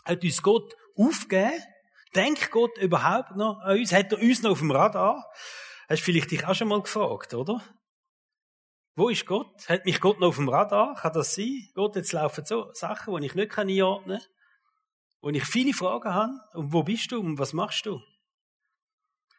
Hat 0.04 0.24
uns 0.24 0.42
Gott 0.42 0.76
aufgegeben? 0.96 1.64
Denkt 2.16 2.50
Gott 2.50 2.78
überhaupt 2.80 3.36
noch 3.36 3.60
an 3.60 3.78
uns? 3.78 3.94
Hat 3.94 4.12
er 4.12 4.20
uns 4.20 4.42
noch 4.42 4.52
auf 4.52 4.60
dem 4.60 4.72
Radar? 4.72 5.32
Hast 5.88 6.02
du 6.02 6.06
vielleicht 6.06 6.32
dich 6.32 6.46
auch 6.46 6.56
schon 6.56 6.70
mal 6.70 6.82
gefragt, 6.82 7.34
oder? 7.34 7.64
Wo 8.96 9.10
ist 9.10 9.26
Gott? 9.28 9.70
Hat 9.70 9.86
mich 9.86 10.02
Gott 10.02 10.20
noch 10.20 10.30
auf 10.30 10.36
dem 10.38 10.50
Radar? 10.50 10.96
Kann 10.96 11.14
das 11.14 11.36
sein? 11.36 11.70
Gott, 11.76 11.96
jetzt 11.96 12.12
laufen 12.12 12.44
so 12.46 12.72
Sachen, 12.74 13.16
die 13.16 13.28
ich 13.28 13.36
nicht 13.36 13.58
einordnen 13.58 14.20
kann, 14.20 14.28
wo 15.22 15.30
ich 15.30 15.46
viele 15.46 15.74
Fragen 15.74 16.14
habe. 16.14 16.34
Und 16.54 16.74
wo 16.74 16.84
bist 16.84 17.12
du 17.12 17.20
und 17.20 17.38
was 17.38 17.54
machst 17.54 17.86
du? 17.86 18.02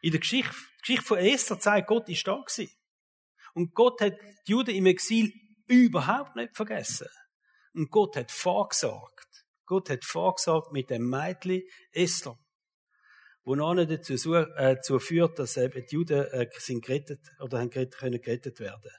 In 0.01 0.11
der 0.11 0.21
Geschichte, 0.21 0.55
Geschichte 0.79 1.05
von 1.05 1.17
Esther 1.17 1.59
zeigt, 1.59 1.87
Gott 1.87 2.09
ist 2.09 2.25
da 2.25 2.37
gewesen. 2.37 2.71
Und 3.53 3.75
Gott 3.75 3.99
hat 4.01 4.13
die 4.47 4.51
Juden 4.51 4.73
im 4.73 4.85
Exil 4.85 5.31
überhaupt 5.71 6.35
nicht 6.35 6.55
vergessen. 6.55 7.07
Und 7.73 7.89
Gott 7.89 8.15
hat 8.17 8.31
vorgesorgt. 8.31 9.45
Gott 9.65 9.89
hat 9.89 10.03
vorgesorgt 10.03 10.71
mit 10.73 10.89
dem 10.89 11.09
Mädchen 11.09 11.61
Esther 11.91 12.37
wo 13.43 13.55
noch 13.55 13.73
nicht 13.73 13.91
dazu, 13.91 14.33
äh, 14.35 14.45
dazu 14.57 14.99
führt, 14.99 15.39
dass 15.39 15.57
eben 15.57 15.85
die 15.85 15.95
Juden 15.95 16.25
äh, 16.31 16.47
sind 16.57 16.85
gerettet 16.85 17.19
oder 17.39 17.59
haben 17.59 17.69
gerettet, 17.69 17.99
können 17.99 18.21
gerettet 18.21 18.59
werden. 18.59 18.91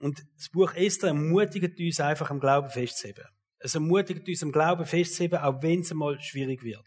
Und 0.00 0.22
das 0.36 0.48
Buch 0.50 0.74
Esther 0.74 1.08
ermutigt 1.08 1.78
uns 1.78 2.00
einfach 2.00 2.30
am 2.30 2.40
Glauben 2.40 2.70
festzuheben. 2.70 3.24
Es 3.58 3.74
ermutigt 3.74 4.28
uns 4.28 4.42
am 4.42 4.52
Glauben 4.52 4.86
festzuheben, 4.86 5.40
auch 5.40 5.62
wenn 5.62 5.80
es 5.80 5.90
einmal 5.90 6.20
schwierig 6.20 6.62
wird. 6.62 6.86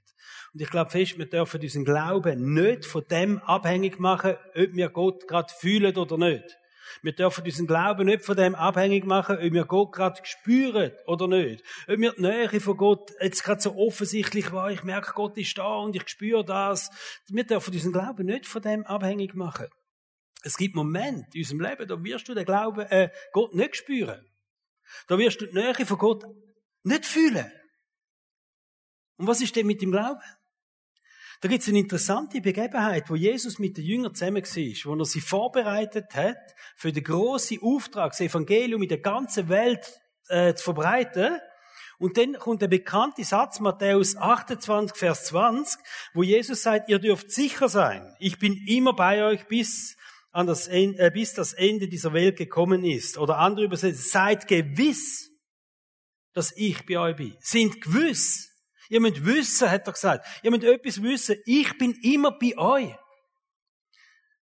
Und 0.53 0.61
ich 0.61 0.69
glaube 0.69 0.91
fest, 0.91 1.17
wir 1.17 1.27
dürfen 1.27 1.61
unseren 1.61 1.85
Glauben 1.85 2.53
nicht 2.53 2.85
von 2.85 3.03
dem 3.09 3.39
abhängig 3.39 3.99
machen, 3.99 4.35
ob 4.55 4.73
wir 4.73 4.89
Gott 4.89 5.27
gerade 5.27 5.53
fühlen 5.59 5.97
oder 5.97 6.17
nicht. 6.17 6.57
Wir 7.01 7.13
dürfen 7.13 7.43
unseren 7.43 7.67
Glauben 7.67 8.05
nicht 8.05 8.25
von 8.25 8.35
dem 8.35 8.55
abhängig 8.55 9.05
machen, 9.05 9.37
ob 9.37 9.53
wir 9.53 9.65
Gott 9.65 9.91
gerade 9.93 10.21
spüren 10.23 10.91
oder 11.05 11.27
nicht. 11.27 11.63
Ob 11.87 11.99
wir 11.99 12.13
die 12.13 12.21
Nähe 12.21 12.59
von 12.59 12.77
Gott 12.77 13.11
jetzt 13.21 13.43
gerade 13.43 13.61
so 13.61 13.75
offensichtlich 13.75 14.51
war, 14.51 14.71
ich 14.71 14.83
merke, 14.83 15.13
Gott 15.13 15.37
ist 15.37 15.57
da 15.57 15.75
und 15.75 15.95
ich 15.95 16.07
spüre 16.07 16.43
das. 16.45 16.89
Wir 17.27 17.43
dürfen 17.43 17.73
unseren 17.73 17.93
Glauben 17.93 18.25
nicht 18.25 18.45
von 18.45 18.61
dem 18.61 18.85
abhängig 18.85 19.33
machen. 19.33 19.67
Es 20.43 20.57
gibt 20.57 20.75
Momente 20.75 21.29
in 21.33 21.41
unserem 21.41 21.61
Leben, 21.61 21.87
da 21.87 22.03
wirst 22.03 22.27
du 22.27 22.33
den 22.33 22.45
Glauben, 22.45 22.81
äh, 22.87 23.09
Gott 23.31 23.53
nicht 23.53 23.75
spüren. 23.75 24.25
Da 25.07 25.17
wirst 25.17 25.41
du 25.41 25.45
die 25.45 25.53
Nähe 25.53 25.85
von 25.85 25.97
Gott 25.97 26.25
nicht 26.83 27.05
fühlen. 27.05 27.51
Und 29.17 29.27
was 29.27 29.41
ist 29.41 29.55
denn 29.55 29.67
mit 29.67 29.81
dem 29.81 29.91
Glauben? 29.91 30.19
Da 31.41 31.49
gibt 31.49 31.63
es 31.63 31.69
eine 31.69 31.79
interessante 31.79 32.39
Begebenheit, 32.39 33.09
wo 33.09 33.15
Jesus 33.15 33.57
mit 33.57 33.75
den 33.75 33.83
Jüngern 33.83 34.13
zusammen 34.13 34.43
war, 34.43 34.95
wo 34.95 34.99
er 34.99 35.05
sie 35.05 35.21
vorbereitet 35.21 36.13
hat 36.13 36.37
für 36.75 36.91
den 36.91 37.03
grossen 37.03 37.57
Auftrag, 37.63 38.11
das 38.11 38.21
Evangelium 38.21 38.83
in 38.83 38.89
der 38.89 38.99
ganzen 38.99 39.49
Welt 39.49 39.99
äh, 40.27 40.53
zu 40.53 40.63
verbreiten. 40.65 41.39
Und 41.97 42.17
dann 42.17 42.33
kommt 42.33 42.61
der 42.61 42.67
bekannte 42.67 43.23
Satz, 43.23 43.59
Matthäus 43.59 44.15
28, 44.15 44.95
Vers 44.95 45.25
20, 45.25 45.81
wo 46.13 46.21
Jesus 46.21 46.61
sagt, 46.61 46.89
ihr 46.89 46.99
dürft 46.99 47.31
sicher 47.31 47.69
sein, 47.69 48.15
ich 48.19 48.37
bin 48.37 48.55
immer 48.67 48.93
bei 48.93 49.23
euch 49.23 49.47
bis 49.47 49.97
an 50.31 50.45
das 50.45 50.67
Ende, 50.67 50.99
äh, 50.99 51.11
bis 51.11 51.33
das 51.33 51.53
Ende 51.53 51.87
dieser 51.87 52.13
Welt 52.13 52.37
gekommen 52.37 52.85
ist. 52.85 53.17
Oder 53.17 53.39
andere 53.39 53.65
übersetzen, 53.65 54.03
seid 54.03 54.47
gewiss, 54.47 55.31
dass 56.33 56.55
ich 56.55 56.85
bei 56.85 56.99
euch 56.99 57.15
bin. 57.15 57.35
Sind 57.39 57.81
gewiss. 57.81 58.50
Ihr 58.91 58.99
müsst 58.99 59.23
wissen, 59.25 59.71
hat 59.71 59.87
er 59.87 59.93
gesagt. 59.93 60.27
Ihr 60.43 60.51
müsst 60.51 60.65
etwas 60.65 61.01
wissen. 61.01 61.37
Ich 61.45 61.77
bin 61.77 61.93
immer 62.03 62.37
bei 62.37 62.57
euch. 62.57 62.93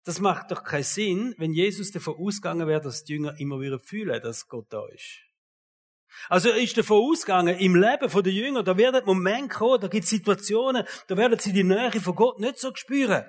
Das 0.04 0.20
macht 0.20 0.52
doch 0.52 0.64
keinen 0.64 0.84
Sinn, 0.84 1.34
wenn 1.40 1.54
Jesus 1.54 1.92
davon 1.92 2.18
ausgegangen 2.18 2.68
wäre, 2.68 2.80
dass 2.80 3.04
die 3.04 3.14
Jünger 3.14 3.40
immer 3.40 3.60
wieder 3.60 3.80
fühlen, 3.80 4.22
dass 4.22 4.48
Gott 4.48 4.68
da 4.70 4.88
ist. 4.90 5.24
Also 6.30 6.50
er 6.50 6.58
ist 6.58 6.78
davon 6.78 7.02
ausgegangen, 7.02 7.58
im 7.58 7.76
Leben 7.76 8.24
der 8.24 8.32
Jünger, 8.32 8.62
da 8.62 8.78
werden 8.78 9.06
Momente 9.06 9.56
kommen, 9.56 9.82
da 9.82 9.88
gibt 9.88 10.04
es 10.04 10.12
Situationen, 10.12 10.86
da 11.08 11.18
werden 11.18 11.40
sie 11.40 11.52
die 11.52 11.64
Nähe 11.64 11.92
von 12.00 12.16
Gott 12.16 12.40
nicht 12.40 12.60
so 12.60 12.74
spüren. 12.76 13.26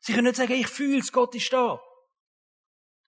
Sie 0.00 0.14
können 0.14 0.28
nicht 0.28 0.36
sagen, 0.36 0.54
ich 0.54 0.68
fühle 0.68 1.00
es, 1.00 1.12
Gott 1.12 1.34
ist 1.34 1.52
da. 1.52 1.80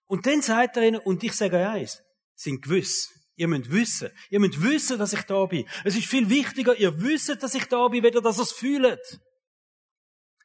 Und 0.05 0.27
dann 0.27 0.43
sagt 0.43 0.77
er 0.77 0.83
ihnen, 0.83 0.99
und 0.99 1.23
ich 1.23 1.33
sage 1.33 1.67
eins, 1.67 2.03
sind 2.35 2.61
gewiss, 2.61 3.11
Ihr 3.37 3.47
müsst 3.47 3.71
wissen. 3.71 4.09
Ihr 4.31 4.39
müsst 4.39 4.61
wissen, 4.61 4.97
dass 4.97 5.13
ich 5.13 5.21
da 5.21 5.45
bin. 5.45 5.65
Es 5.83 5.95
ist 5.95 6.07
viel 6.07 6.27
wichtiger, 6.29 6.75
ihr 6.75 6.99
wisst, 7.01 7.41
dass 7.41 7.53
ich 7.53 7.65
da 7.65 7.87
bin, 7.87 8.03
weder 8.03 8.19
dass 8.19 8.39
ihr 8.39 8.43
es 8.43 8.51
fühlt. 8.51 9.21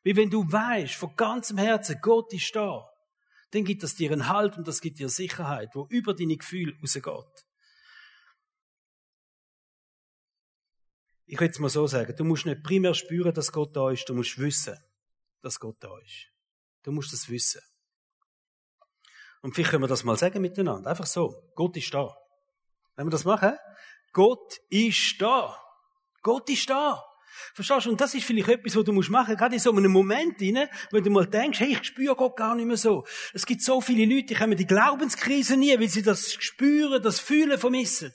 Wie 0.03 0.15
wenn 0.15 0.31
du 0.31 0.45
weißt, 0.45 0.95
von 0.95 1.17
ganzem 1.17 1.57
Herzen, 1.57 1.99
Gott 2.03 2.33
ist 2.35 2.55
da. 2.55 2.87
Dann 3.51 3.65
gibt 3.65 3.83
das 3.83 3.95
dir 3.95 4.13
einen 4.13 4.29
Halt 4.29 4.59
und 4.59 4.69
das 4.69 4.81
gibt 4.81 4.99
dir 4.99 5.09
Sicherheit, 5.09 5.71
wo 5.75 5.87
über 5.89 6.15
deine 6.15 6.37
Gefühle 6.37 6.75
rausgeht. 6.83 7.47
Ich 11.25 11.41
will 11.41 11.49
es 11.49 11.59
mal 11.59 11.71
so 11.71 11.87
sagen, 11.87 12.15
du 12.15 12.25
musst 12.25 12.45
nicht 12.45 12.63
primär 12.63 12.93
spüren, 12.93 13.33
dass 13.33 13.53
Gott 13.53 13.75
da 13.75 13.91
ist, 13.91 14.07
du 14.07 14.15
musst 14.15 14.39
wissen, 14.39 14.77
dass 15.41 15.59
Gott 15.59 15.77
da 15.81 15.99
ist. 16.01 16.29
Du 16.83 16.93
musst 16.93 17.13
das 17.13 17.31
wissen. 17.31 17.63
Und 19.41 19.55
vielleicht 19.55 19.71
können 19.71 19.83
wir 19.83 19.89
das 19.89 20.05
mal 20.05 20.19
sagen 20.19 20.43
miteinander. 20.43 20.91
Einfach 20.91 21.07
so. 21.07 21.51
Gott 21.55 21.77
ist 21.79 21.95
da. 21.95 22.15
Wenn 22.97 23.07
wir 23.07 23.11
das 23.11 23.25
machen, 23.25 23.57
Gott 24.13 24.59
ist 24.69 25.17
da. 25.21 25.59
Gott 26.23 26.49
ist 26.51 26.69
da. 26.69 27.03
Verstehst 27.55 27.87
du? 27.87 27.91
Und 27.91 28.01
das 28.01 28.15
ist 28.15 28.25
vielleicht 28.25 28.49
etwas, 28.49 28.77
was 28.77 28.85
du 28.85 28.93
musst 28.93 29.11
machen, 29.11 29.37
gerade 29.37 29.55
in 29.55 29.61
so 29.61 29.73
einem 29.73 29.91
Moment 29.91 30.41
rein, 30.41 30.69
wo 30.91 31.01
du 31.01 31.11
mal 31.11 31.27
denkst, 31.27 31.61
hey, 31.61 31.73
ich 31.73 31.85
spüre 31.85 32.15
Gott 32.15 32.37
gar 32.37 32.55
nicht 32.55 32.67
mehr 32.67 32.77
so. 32.77 33.07
Es 33.33 33.47
gibt 33.47 33.63
so 33.63 33.81
viele 33.81 34.05
Leute, 34.05 34.29
die 34.29 34.39
haben 34.39 34.57
die 34.57 34.67
Glaubenskrise 34.67 35.57
nie, 35.57 35.79
weil 35.79 35.89
sie 35.89 36.03
das 36.03 36.33
spüren, 36.35 37.03
das 37.03 37.21
Fühlen 37.21 37.59
vermissen. 37.59 38.13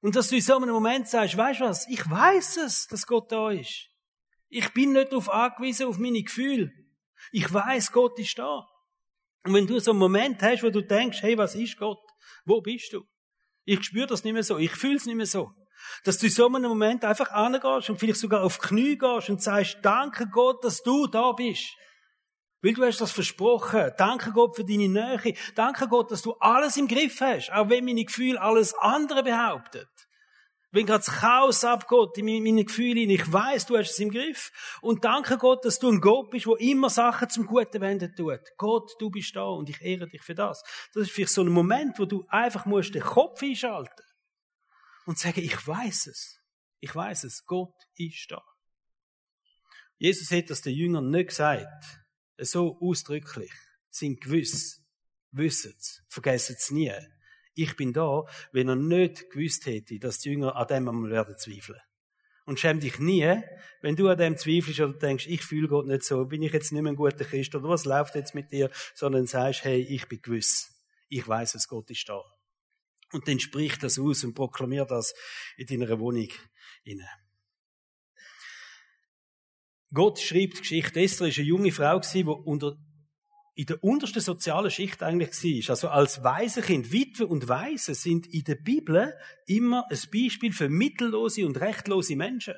Und 0.00 0.16
dass 0.16 0.28
du 0.28 0.36
in 0.36 0.42
so 0.42 0.56
einem 0.56 0.70
Moment 0.70 1.08
sagst, 1.08 1.36
weißt 1.36 1.60
du 1.60 1.64
was, 1.64 1.86
ich 1.88 2.08
weiß 2.08 2.56
es, 2.58 2.88
dass 2.88 3.06
Gott 3.06 3.30
da 3.30 3.50
ist. 3.50 3.88
Ich 4.48 4.72
bin 4.74 4.92
nicht 4.92 5.12
darauf 5.12 5.30
angewiesen, 5.30 5.86
auf 5.86 5.98
meine 5.98 6.22
Gefühle. 6.22 6.72
Ich 7.30 7.52
weiß, 7.52 7.92
Gott 7.92 8.18
ist 8.18 8.38
da. 8.38 8.66
Und 9.44 9.54
wenn 9.54 9.66
du 9.66 9.78
so 9.80 9.90
einen 9.90 10.00
Moment 10.00 10.42
hast, 10.42 10.62
wo 10.62 10.70
du 10.70 10.82
denkst, 10.82 11.22
hey, 11.22 11.36
was 11.36 11.54
ist 11.54 11.76
Gott? 11.76 12.00
Wo 12.44 12.60
bist 12.60 12.92
du? 12.92 13.04
Ich 13.64 13.82
spüre 13.84 14.06
das 14.06 14.24
nicht 14.24 14.32
mehr 14.32 14.42
so. 14.42 14.58
Ich 14.58 14.72
fühle 14.72 14.96
es 14.96 15.06
nicht 15.06 15.16
mehr 15.16 15.26
so. 15.26 15.52
Dass 16.04 16.18
du 16.18 16.26
in 16.26 16.32
so 16.32 16.46
einem 16.46 16.62
Moment 16.62 17.04
einfach 17.04 17.30
angehst 17.30 17.90
und 17.90 17.98
vielleicht 17.98 18.20
sogar 18.20 18.44
auf 18.44 18.58
Knie 18.58 18.96
gehst 18.96 19.30
und 19.30 19.42
sagst, 19.42 19.78
danke 19.82 20.28
Gott, 20.28 20.64
dass 20.64 20.82
du 20.82 21.06
da 21.06 21.32
bist. 21.32 21.74
Weil 22.60 22.74
du 22.74 22.84
hast 22.84 23.00
das 23.00 23.10
versprochen. 23.10 23.90
Danke 23.98 24.30
Gott 24.30 24.54
für 24.54 24.64
deine 24.64 24.88
Nähe. 24.88 25.34
Danke 25.56 25.88
Gott, 25.88 26.12
dass 26.12 26.22
du 26.22 26.34
alles 26.34 26.76
im 26.76 26.86
Griff 26.86 27.20
hast. 27.20 27.52
Auch 27.52 27.68
wenn 27.68 27.84
meine 27.84 28.04
Gefühle 28.04 28.40
alles 28.40 28.74
andere 28.74 29.24
behauptet. 29.24 29.88
Wenn 30.72 30.86
gerade 30.86 31.04
Chaos 31.04 31.64
abgeht 31.64 32.16
in 32.16 32.42
meine 32.42 32.64
Gefühle, 32.64 33.00
ich 33.00 33.30
weiß, 33.30 33.66
du 33.66 33.76
hast 33.76 33.90
es 33.90 33.98
im 33.98 34.10
Griff. 34.10 34.78
Und 34.80 35.04
danke 35.04 35.36
Gott, 35.36 35.66
dass 35.66 35.78
du 35.78 35.90
ein 35.90 36.00
Gott 36.00 36.30
bist, 36.30 36.46
der 36.46 36.58
immer 36.60 36.88
Sachen 36.88 37.28
zum 37.28 37.46
Guten 37.46 37.82
wenden 37.82 38.14
tut. 38.16 38.40
Gott, 38.56 38.90
du 38.98 39.10
bist 39.10 39.36
da 39.36 39.44
und 39.44 39.68
ich 39.68 39.82
ehre 39.82 40.08
dich 40.08 40.22
für 40.22 40.34
das. 40.34 40.62
Das 40.94 41.02
ist 41.02 41.12
vielleicht 41.12 41.32
so 41.32 41.42
ein 41.42 41.48
Moment, 41.48 41.98
wo 41.98 42.06
du 42.06 42.24
einfach 42.28 42.64
musst 42.64 42.94
den 42.94 43.02
Kopf 43.02 43.42
einschalten 43.42 44.02
und 45.04 45.18
sagen, 45.18 45.40
ich 45.40 45.66
weiß 45.66 46.06
es. 46.06 46.40
Ich 46.80 46.94
weiß 46.94 47.24
es. 47.24 47.44
Gott 47.44 47.74
ist 47.96 48.30
da. 48.30 48.42
Jesus 49.98 50.30
hat 50.30 50.48
das 50.48 50.62
den 50.62 50.74
Jüngern 50.74 51.10
nicht 51.10 51.28
gesagt. 51.28 52.00
So 52.38 52.78
ausdrücklich. 52.80 53.52
Sind 53.90 54.22
gewiss. 54.22 54.80
Wissen's. 55.32 56.02
Vergessen's 56.08 56.70
nie. 56.70 56.92
Ich 57.54 57.76
bin 57.76 57.92
da, 57.92 58.24
wenn 58.52 58.68
er 58.68 58.76
nicht 58.76 59.30
gewusst 59.30 59.66
hätte, 59.66 59.98
dass 59.98 60.20
die 60.20 60.30
Jünger 60.30 60.56
an 60.56 60.66
dem 60.68 60.88
einmal 60.88 61.10
werden 61.10 61.36
zweifeln. 61.36 61.80
Und 62.44 62.58
schäm 62.58 62.80
dich 62.80 62.98
nie, 62.98 63.40
wenn 63.82 63.94
du 63.94 64.08
an 64.08 64.18
dem 64.18 64.36
zweifelst 64.36 64.80
oder 64.80 64.98
denkst, 64.98 65.26
ich 65.28 65.42
fühle 65.42 65.68
Gott 65.68 65.86
nicht 65.86 66.02
so, 66.02 66.24
bin 66.24 66.42
ich 66.42 66.52
jetzt 66.52 66.72
nicht 66.72 66.82
mehr 66.82 66.92
ein 66.92 66.96
guter 66.96 67.24
Christ 67.24 67.54
oder 67.54 67.68
was 67.68 67.84
läuft 67.84 68.14
jetzt 68.14 68.34
mit 68.34 68.50
dir, 68.50 68.70
sondern 68.94 69.26
sagst, 69.26 69.64
hey, 69.64 69.80
ich 69.80 70.08
bin 70.08 70.20
gewiss. 70.22 70.68
Ich 71.08 71.26
weiß, 71.26 71.52
dass 71.52 71.68
Gott 71.68 71.90
ist 71.90 72.08
da. 72.08 72.20
Und 73.12 73.28
dann 73.28 73.38
sprich 73.38 73.78
das 73.78 73.98
aus 73.98 74.24
und 74.24 74.34
proklamier 74.34 74.86
das 74.86 75.14
in 75.56 75.66
deiner 75.66 75.98
Wohnung 76.00 76.28
inne. 76.82 77.08
Gott 79.92 80.18
schreibt 80.18 80.60
Geschichte. 80.60 81.00
Esther 81.00 81.28
ist 81.28 81.38
eine 81.38 81.46
junge 81.46 81.70
Frau 81.70 82.00
die 82.00 82.24
unter 82.24 82.78
in 83.54 83.66
der 83.66 83.82
untersten 83.84 84.22
sozialen 84.22 84.70
Schicht 84.70 85.02
eigentlich 85.02 85.30
war. 85.30 85.70
Also 85.70 85.88
als 85.88 86.24
Waisenkind, 86.24 86.90
Witwe 86.90 87.26
und 87.26 87.48
Waise 87.48 87.94
sind 87.94 88.26
in 88.32 88.44
der 88.44 88.54
Bibel 88.54 89.14
immer 89.46 89.84
ein 89.90 89.98
Beispiel 90.12 90.52
für 90.52 90.68
mittellose 90.68 91.46
und 91.46 91.60
rechtlose 91.60 92.16
Menschen. 92.16 92.54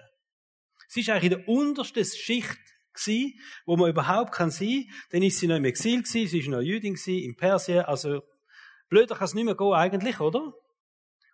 Sie 0.89 1.01
ist 1.01 1.11
eigentlich 1.11 1.33
in 1.33 1.39
der 1.39 1.49
untersten 1.49 2.05
Schicht 2.05 2.59
gewesen, 2.93 3.41
wo 3.67 3.77
man 3.77 3.91
überhaupt 3.91 4.33
kann 4.33 4.51
sein. 4.51 4.89
Dann 5.11 5.23
ist 5.23 5.41
sie 5.41 5.49
noch 5.49 5.57
im 5.57 5.65
Exil 5.65 6.03
gewesen, 6.03 6.29
sie 6.29 6.39
ist 6.39 6.49
noch 6.49 6.61
Jüdin 6.61 6.95
gewesen, 6.95 7.25
in 7.25 7.37
Persien. 7.37 7.85
Also 7.85 8.23
blöder 8.89 9.17
kann 9.17 9.25
es 9.25 9.35
nicht 9.35 9.45
mehr 9.45 9.57
gehen 9.57 9.73
eigentlich, 9.73 10.21
oder? 10.21 10.55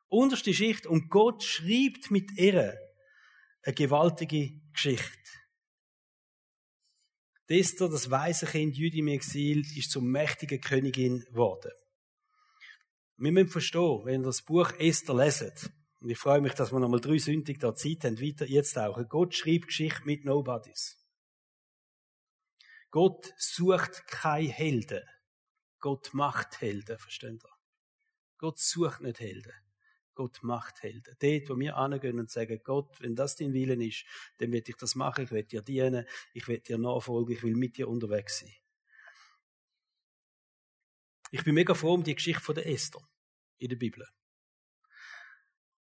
Unterste 0.08 0.54
Schicht 0.54 0.86
und 0.86 1.10
Gott 1.10 1.42
schreibt 1.42 2.10
mit 2.10 2.32
ihr 2.38 2.78
eine 3.62 3.74
gewaltige 3.74 4.52
Geschichte. 4.72 5.18
Esther, 7.50 7.88
das 7.88 8.10
weise 8.12 8.46
Kind 8.46 8.76
Jüdi 8.76 9.00
im 9.00 9.08
Exil, 9.08 9.62
ist 9.76 9.90
zum 9.90 10.08
mächtigen 10.08 10.60
Königin 10.60 11.24
geworden. 11.24 11.72
Wir 13.16 13.32
müssen 13.32 13.48
verstehen, 13.48 14.04
wenn 14.04 14.22
ihr 14.22 14.26
das 14.26 14.42
Buch 14.42 14.70
Esther 14.78 15.14
leset, 15.14 15.70
und 15.98 16.10
ich 16.10 16.18
freue 16.18 16.40
mich, 16.40 16.54
dass 16.54 16.72
wir 16.72 16.78
nochmal 16.78 17.00
drei 17.00 17.18
Sündig 17.18 17.58
da 17.58 17.74
Zeit 17.74 18.04
haben, 18.04 18.20
weiter 18.20 18.46
jetzt 18.46 18.78
auch. 18.78 18.96
Gott 19.08 19.34
schreibt 19.34 19.66
Geschichte 19.66 20.04
mit 20.04 20.24
Nobodies. 20.24 20.96
Gott 22.90 23.32
sucht 23.36 24.06
keine 24.06 24.48
Helden. 24.48 25.02
Gott 25.80 26.14
macht 26.14 26.60
Helden, 26.60 26.98
versteht 26.98 27.42
ihr? 27.42 27.56
Gott 28.38 28.58
sucht 28.58 29.00
nicht 29.00 29.18
Helden. 29.18 29.52
Gott 30.20 30.42
macht 30.42 30.82
Helden. 30.82 31.16
Dort, 31.18 31.48
wo 31.48 31.58
wir 31.58 31.78
angehen 31.78 32.18
und 32.18 32.28
sagen, 32.28 32.60
Gott, 32.62 33.00
wenn 33.00 33.16
das 33.16 33.36
dein 33.36 33.54
Willen 33.54 33.80
ist, 33.80 34.04
dann 34.36 34.52
will 34.52 34.62
ich 34.66 34.76
das 34.76 34.94
machen, 34.94 35.24
ich 35.24 35.30
will 35.30 35.44
dir 35.44 35.62
dienen, 35.62 36.04
ich 36.34 36.46
will 36.46 36.58
dir 36.58 36.76
nachfolgen, 36.76 37.34
ich 37.34 37.42
will 37.42 37.56
mit 37.56 37.78
dir 37.78 37.88
unterwegs 37.88 38.40
sein. 38.40 38.52
Ich 41.30 41.42
bin 41.42 41.54
mega 41.54 41.72
froh 41.72 41.94
um 41.94 42.04
die 42.04 42.14
Geschichte 42.14 42.42
von 42.42 42.54
der 42.54 42.66
Esther 42.66 43.00
in 43.56 43.70
der 43.70 43.76
Bibel. 43.76 44.06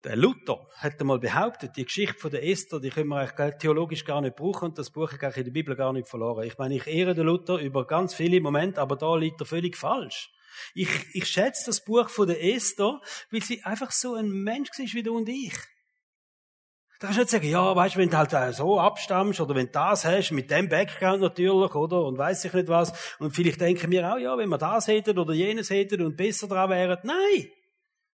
Der 0.04 0.16
Luther 0.16 0.68
hat 0.74 1.00
einmal 1.00 1.18
behauptet, 1.18 1.74
die 1.78 1.86
Geschichte 1.86 2.18
von 2.18 2.30
der 2.30 2.44
Esther, 2.46 2.78
die 2.78 2.90
können 2.90 3.08
wir 3.08 3.20
eigentlich 3.20 3.56
theologisch 3.56 4.04
gar 4.04 4.20
nicht 4.20 4.36
brauchen 4.36 4.66
und 4.66 4.78
das 4.78 4.90
Buch 4.90 5.10
ist 5.10 5.36
in 5.38 5.44
der 5.44 5.50
Bibel 5.50 5.74
gar 5.76 5.94
nicht 5.94 6.08
verloren. 6.08 6.46
Ich 6.46 6.58
meine, 6.58 6.76
ich 6.76 6.86
ehre 6.86 7.14
den 7.14 7.24
Luther 7.24 7.56
über 7.56 7.86
ganz 7.86 8.12
viele 8.12 8.42
Momente, 8.42 8.82
aber 8.82 8.96
da 8.96 9.16
liegt 9.16 9.40
er 9.40 9.46
völlig 9.46 9.78
falsch. 9.78 10.35
Ich, 10.74 10.88
ich 11.14 11.26
schätze 11.26 11.66
das 11.66 11.84
Buch 11.84 12.08
von 12.08 12.26
der 12.26 12.42
Esther, 12.42 13.00
weil 13.30 13.42
sie 13.42 13.62
einfach 13.62 13.90
so 13.90 14.14
ein 14.14 14.28
Mensch 14.30 14.70
ist 14.78 14.94
wie 14.94 15.02
du 15.02 15.16
und 15.16 15.28
ich. 15.28 15.54
Da 16.98 17.08
kannst 17.08 17.18
du 17.18 17.22
nicht 17.22 17.30
sagen, 17.30 17.48
ja, 17.48 17.76
weißt 17.76 17.94
du, 17.94 17.98
wenn 17.98 18.08
du 18.08 18.16
halt 18.16 18.54
so 18.54 18.80
abstammst 18.80 19.40
oder 19.40 19.54
wenn 19.54 19.66
du 19.66 19.72
das 19.72 20.06
hast, 20.06 20.30
mit 20.30 20.50
dem 20.50 20.68
Background 20.68 21.20
natürlich, 21.20 21.74
oder, 21.74 22.02
und 22.02 22.16
weiß 22.16 22.46
ich 22.46 22.52
nicht 22.54 22.68
was, 22.68 23.16
und 23.18 23.32
vielleicht 23.32 23.60
denken 23.60 23.90
wir 23.90 24.10
auch, 24.14 24.18
ja, 24.18 24.38
wenn 24.38 24.48
wir 24.48 24.56
das 24.56 24.88
hätten 24.88 25.18
oder 25.18 25.34
jenes 25.34 25.68
hätten 25.68 26.00
und 26.00 26.16
besser 26.16 26.48
dran 26.48 26.70
wären. 26.70 26.98
Nein! 27.02 27.50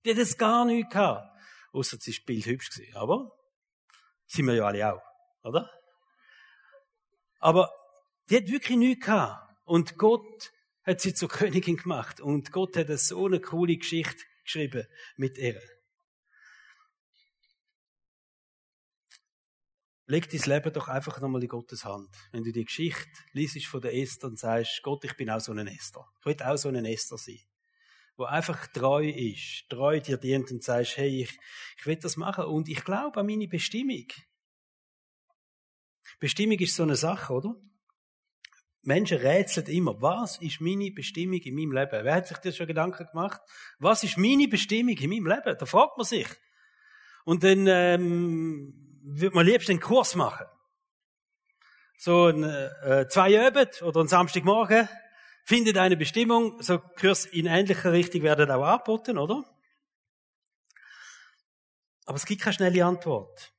Die 0.04 0.10
hat 0.10 0.18
es 0.18 0.36
gar 0.36 0.64
nicht 0.64 0.90
gehabt. 0.90 1.28
Ausser 1.72 1.96
sie 2.00 2.10
ist 2.10 2.26
bildhübsch 2.26 2.70
gewesen, 2.70 2.96
aber 2.96 3.30
sind 4.26 4.46
wir 4.46 4.54
ja 4.54 4.64
alle 4.64 4.94
auch, 4.94 5.02
oder? 5.44 5.70
Aber 7.38 7.70
die 8.28 8.36
hat 8.36 8.48
wirklich 8.48 8.78
nichts 8.78 9.06
gehabt. 9.06 9.48
Und 9.64 9.96
Gott 9.96 10.50
hat 10.84 11.00
sie 11.00 11.14
zur 11.14 11.28
Königin 11.28 11.76
gemacht. 11.76 12.20
Und 12.20 12.52
Gott 12.52 12.76
hat 12.76 12.88
so 12.98 13.26
eine 13.26 13.40
coole 13.40 13.76
Geschichte 13.76 14.24
geschrieben 14.44 14.86
mit 15.16 15.38
ihr. 15.38 15.60
Leg 20.06 20.28
dein 20.28 20.40
Leben 20.40 20.72
doch 20.72 20.88
einfach 20.88 21.20
nochmal 21.20 21.42
in 21.42 21.48
Gottes 21.48 21.84
Hand. 21.84 22.10
Wenn 22.32 22.42
du 22.42 22.52
die 22.52 22.64
Geschichte 22.64 23.08
liest 23.32 23.64
von 23.66 23.80
der 23.80 23.94
Esther 23.94 24.28
und 24.28 24.38
sagst, 24.38 24.82
Gott, 24.82 25.04
ich 25.04 25.16
bin 25.16 25.30
auch 25.30 25.40
so 25.40 25.52
ein 25.52 25.66
Esther. 25.66 26.06
Ich 26.20 26.26
will 26.26 26.36
auch 26.42 26.56
so 26.56 26.68
ein 26.68 26.84
Esther 26.84 27.16
sein. 27.16 27.38
Wo 28.16 28.24
einfach 28.24 28.66
treu 28.66 29.08
ist, 29.08 29.64
treu 29.70 30.00
dir 30.00 30.18
dient 30.18 30.50
und 30.50 30.62
sagst, 30.62 30.98
hey, 30.98 31.22
ich, 31.22 31.38
ich 31.78 31.86
will 31.86 31.96
das 31.96 32.16
machen 32.16 32.44
und 32.44 32.68
ich 32.68 32.84
glaube 32.84 33.20
an 33.20 33.26
meine 33.26 33.48
Bestimmung. 33.48 34.06
Bestimmung 36.20 36.58
ist 36.58 36.76
so 36.76 36.82
eine 36.82 36.96
Sache, 36.96 37.32
oder? 37.32 37.54
Menschen 38.82 39.18
rätseln 39.18 39.66
immer, 39.66 40.00
was 40.02 40.38
ist 40.38 40.60
meine 40.60 40.90
Bestimmung 40.90 41.40
in 41.40 41.54
meinem 41.54 41.72
Leben? 41.72 42.04
Wer 42.04 42.14
hat 42.14 42.26
sich 42.26 42.38
das 42.38 42.56
schon 42.56 42.66
Gedanken 42.66 43.06
gemacht? 43.06 43.40
Was 43.78 44.02
ist 44.02 44.18
meine 44.18 44.48
Bestimmung 44.48 44.96
in 44.96 45.10
meinem 45.10 45.26
Leben? 45.26 45.56
Da 45.58 45.66
fragt 45.66 45.96
man 45.96 46.04
sich. 46.04 46.28
Und 47.24 47.44
dann 47.44 47.66
ähm, 47.68 48.74
würde 49.04 49.34
man 49.34 49.46
liebst 49.46 49.70
einen 49.70 49.80
Kurs 49.80 50.16
machen. 50.16 50.46
So 51.96 52.26
ein, 52.26 52.42
äh, 52.42 53.06
zwei 53.08 53.46
Abend 53.46 53.80
oder 53.82 54.00
ein 54.00 54.08
Samstagmorgen 54.08 54.88
findet 55.44 55.78
eine 55.78 55.96
Bestimmung, 55.96 56.60
so 56.60 56.78
Kurs 56.78 57.26
in 57.26 57.46
ähnlicher 57.46 57.92
Richtung 57.92 58.22
werden 58.22 58.50
auch 58.50 58.64
angeboten, 58.64 59.18
oder? 59.18 59.44
Aber 62.04 62.16
es 62.16 62.26
gibt 62.26 62.42
keine 62.42 62.54
schnelle 62.54 62.84
Antwort. 62.84 63.52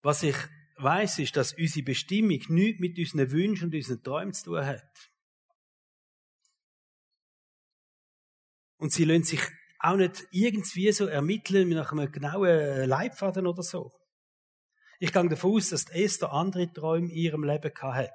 Was 0.00 0.22
ich 0.22 0.36
weiß, 0.82 1.18
ist, 1.20 1.36
dass 1.36 1.52
unsere 1.52 1.84
Bestimmung 1.84 2.40
nichts 2.48 2.80
mit 2.80 2.98
unseren 2.98 3.30
Wünschen 3.30 3.64
und 3.66 3.74
unseren 3.74 4.02
Träumen 4.02 4.34
zu 4.34 4.44
tun 4.44 4.66
hat. 4.66 5.10
Und 8.76 8.92
sie 8.92 9.04
lassen 9.04 9.24
sich 9.24 9.40
auch 9.78 9.96
nicht 9.96 10.26
irgendwie 10.30 10.90
so 10.92 11.06
ermitteln 11.06 11.68
nach 11.70 11.92
einem 11.92 12.10
genauen 12.10 12.88
Leitfaden 12.88 13.46
oder 13.46 13.62
so. 13.62 13.92
Ich 14.98 15.12
gehe 15.12 15.28
davon 15.28 15.56
aus, 15.56 15.70
dass 15.70 15.90
Esther 15.90 16.32
andere 16.32 16.72
Träume 16.72 17.08
in 17.08 17.16
ihrem 17.16 17.44
Leben 17.44 17.72
hat, 17.80 18.12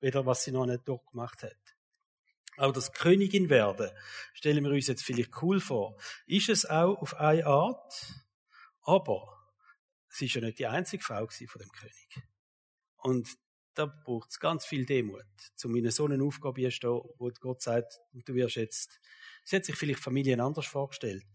weder 0.00 0.24
was 0.26 0.44
sie 0.44 0.52
noch 0.52 0.66
nicht 0.66 0.86
durchgemacht 0.86 1.42
hat. 1.42 1.58
Aber 2.56 2.72
das 2.72 2.92
Königin 2.92 3.50
werden, 3.50 3.90
stellen 4.34 4.64
wir 4.64 4.72
uns 4.72 4.88
jetzt 4.88 5.04
vielleicht 5.04 5.42
cool 5.42 5.60
vor, 5.60 5.96
ist 6.26 6.48
es 6.48 6.66
auch 6.66 6.96
auf 6.98 7.14
eine 7.14 7.46
Art, 7.46 8.14
aber 8.82 9.37
sie 10.08 10.26
ist 10.26 10.34
ja 10.34 10.40
nicht 10.40 10.58
die 10.58 10.66
einzige 10.66 11.02
Frau 11.02 11.26
von 11.26 11.60
dem 11.60 11.70
König. 11.70 12.22
Und 12.96 13.28
da 13.74 13.86
braucht 13.86 14.30
es 14.30 14.40
ganz 14.40 14.64
viel 14.64 14.84
Demut, 14.84 15.24
um 15.64 15.76
in 15.76 15.88
so 15.90 16.06
eine 16.06 16.22
Aufgabe 16.22 16.62
zu 16.62 16.70
stehen, 16.70 17.00
wo 17.18 17.30
Gott 17.40 17.62
sagt, 17.62 18.00
du 18.12 18.34
wirst 18.34 18.56
jetzt, 18.56 19.00
sie 19.44 19.56
hat 19.56 19.64
sich 19.64 19.76
vielleicht 19.76 20.00
Familien 20.00 20.40
anders 20.40 20.66
vorgestellt. 20.66 21.26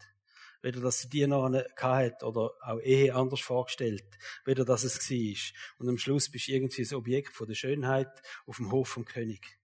Weder, 0.61 0.79
dass 0.79 1.01
sie 1.01 1.09
die 1.09 1.27
noch 1.27 1.51
hat 1.53 2.23
oder 2.23 2.51
auch 2.61 2.79
Ehe 2.79 3.13
anders 3.13 3.41
vorgestellt. 3.41 4.17
Weder, 4.45 4.63
dass 4.63 4.83
es 4.83 5.09
war. 5.09 5.57
Und 5.77 5.89
am 5.89 5.97
Schluss 5.97 6.31
bist 6.31 6.47
du 6.47 6.53
irgendwie 6.53 6.83
das 6.83 6.93
Objekt 6.93 7.33
von 7.33 7.47
der 7.47 7.55
Schönheit 7.55 8.21
auf 8.45 8.57
dem 8.57 8.71
Hof 8.71 8.87
vom 8.87 9.03
König. 9.03 9.59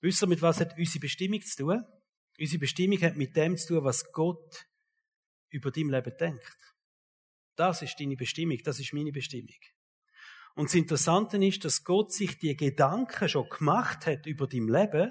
Wisst 0.00 0.22
ihr, 0.22 0.28
mit 0.28 0.40
was 0.40 0.60
hat 0.60 0.78
unsere 0.78 1.00
Bestimmung 1.00 1.42
zu 1.42 1.56
tun? 1.56 1.84
Unsere 2.38 2.58
Bestimmung 2.58 3.00
hat 3.02 3.16
mit 3.16 3.36
dem 3.36 3.56
zu 3.56 3.74
tun, 3.74 3.84
was 3.84 4.12
Gott 4.12 4.66
über 5.50 5.70
dein 5.70 5.88
Leben 5.88 6.16
denkt. 6.18 6.56
Das 7.58 7.82
ist 7.82 7.98
deine 7.98 8.14
Bestimmung, 8.14 8.58
das 8.62 8.78
ist 8.78 8.92
meine 8.92 9.10
Bestimmung. 9.10 9.58
Und 10.54 10.68
das 10.68 10.76
Interessante 10.76 11.44
ist, 11.44 11.64
dass 11.64 11.82
Gott 11.82 12.12
sich 12.12 12.38
die 12.38 12.56
Gedanken 12.56 13.28
schon 13.28 13.48
gemacht 13.48 14.06
hat 14.06 14.26
über 14.26 14.46
dein 14.46 14.68
Leben, 14.68 15.10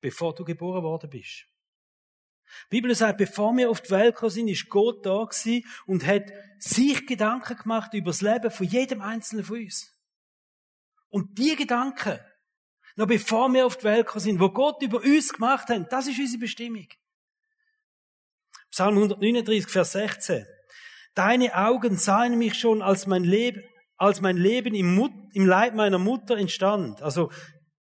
bevor 0.00 0.34
du 0.34 0.44
geboren 0.44 0.82
worden 0.82 1.08
bist. 1.08 1.46
Die 2.70 2.76
Bibel 2.76 2.92
sagt, 2.92 3.18
bevor 3.18 3.56
wir 3.56 3.70
auf 3.70 3.82
die 3.82 3.90
Welt 3.90 4.16
gekommen 4.16 4.30
sind, 4.30 4.48
ist 4.48 4.68
Gott 4.68 5.06
da 5.06 5.24
gewesen 5.24 5.64
und 5.86 6.04
hat 6.04 6.24
sich 6.58 7.06
Gedanken 7.06 7.56
gemacht 7.56 7.94
über 7.94 8.10
das 8.10 8.20
Leben 8.20 8.50
von 8.50 8.66
jedem 8.66 9.00
Einzelnen 9.00 9.44
von 9.44 9.58
uns. 9.58 9.92
Und 11.08 11.38
die 11.38 11.54
Gedanken, 11.54 12.18
noch 12.96 13.06
bevor 13.06 13.48
wir 13.52 13.64
auf 13.64 13.76
die 13.76 13.84
Welt 13.84 14.06
gekommen 14.06 14.24
sind, 14.24 14.40
wo 14.40 14.50
Gott 14.50 14.82
über 14.82 14.98
uns 14.98 15.32
gemacht 15.32 15.68
hat, 15.68 15.92
das 15.92 16.08
ist 16.08 16.18
unsere 16.18 16.40
Bestimmung. 16.40 16.88
Psalm 18.72 18.96
139, 18.96 19.70
Vers 19.70 19.92
16. 19.92 20.46
Deine 21.16 21.56
Augen 21.56 21.96
sahen 21.96 22.36
mich 22.36 22.54
schon, 22.54 22.82
als 22.82 23.06
mein 23.06 23.24
Leben, 23.24 23.62
als 23.96 24.20
mein 24.20 24.36
Leben 24.36 24.74
im, 24.74 25.28
im 25.32 25.46
Leib 25.46 25.74
meiner 25.74 25.98
Mutter 25.98 26.36
entstand. 26.36 27.00
Also, 27.00 27.30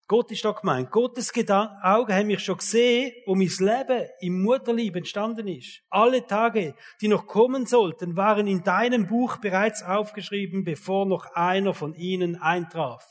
Gott 0.07 0.31
ist 0.31 0.45
da 0.45 0.53
gemeint. 0.53 0.93
Gottes 0.93 1.33
Gedan 1.33 1.69
Augen 1.83 2.15
haben 2.15 2.29
mich 2.29 2.39
schon 2.45 2.59
gesehen, 2.59 3.13
wo 3.27 3.35
mein 3.35 3.51
Leben 3.59 4.09
im 4.21 4.43
Mutterlieb 4.45 4.95
entstanden 4.95 5.49
ist. 5.49 5.83
Alle 5.91 6.25
Tage, 6.25 6.77
die 7.01 7.09
noch 7.09 7.27
kommen 7.27 7.67
sollten, 7.67 8.17
waren 8.17 8.47
in 8.47 8.63
deinem 8.63 9.09
Buch 9.09 9.39
bereits 9.39 9.83
aufgeschrieben, 9.83 10.63
bevor 10.63 11.05
noch 11.05 11.27
einer 11.35 11.75
von 11.75 11.95
ihnen 11.95 12.37
eintraf. 12.37 13.05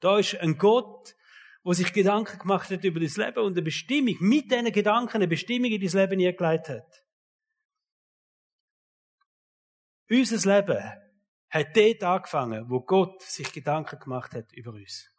Da 0.00 0.18
ist 0.18 0.40
ein 0.40 0.56
Gott, 0.56 1.14
wo 1.62 1.74
sich 1.74 1.92
Gedanken 1.92 2.38
gemacht 2.38 2.70
hat 2.70 2.84
über 2.84 3.00
das 3.00 3.18
Leben 3.18 3.40
und 3.40 3.52
eine 3.52 3.62
Bestimmung, 3.62 4.16
mit 4.20 4.50
diesen 4.50 4.72
Gedanken 4.72 5.16
eine 5.16 5.28
Bestimmung 5.28 5.70
in 5.70 5.82
das 5.82 5.92
Leben 5.92 6.24
eingeleitet 6.24 6.68
hat. 6.78 7.05
Unser 10.08 10.56
Leben 10.56 10.82
hat 11.48 11.76
dort 11.76 12.02
angefangen, 12.02 12.70
wo 12.70 12.80
Gott 12.80 13.22
sich 13.22 13.52
Gedanken 13.52 13.98
gemacht 13.98 14.32
hat 14.32 14.52
über 14.52 14.72
uns. 14.72 15.10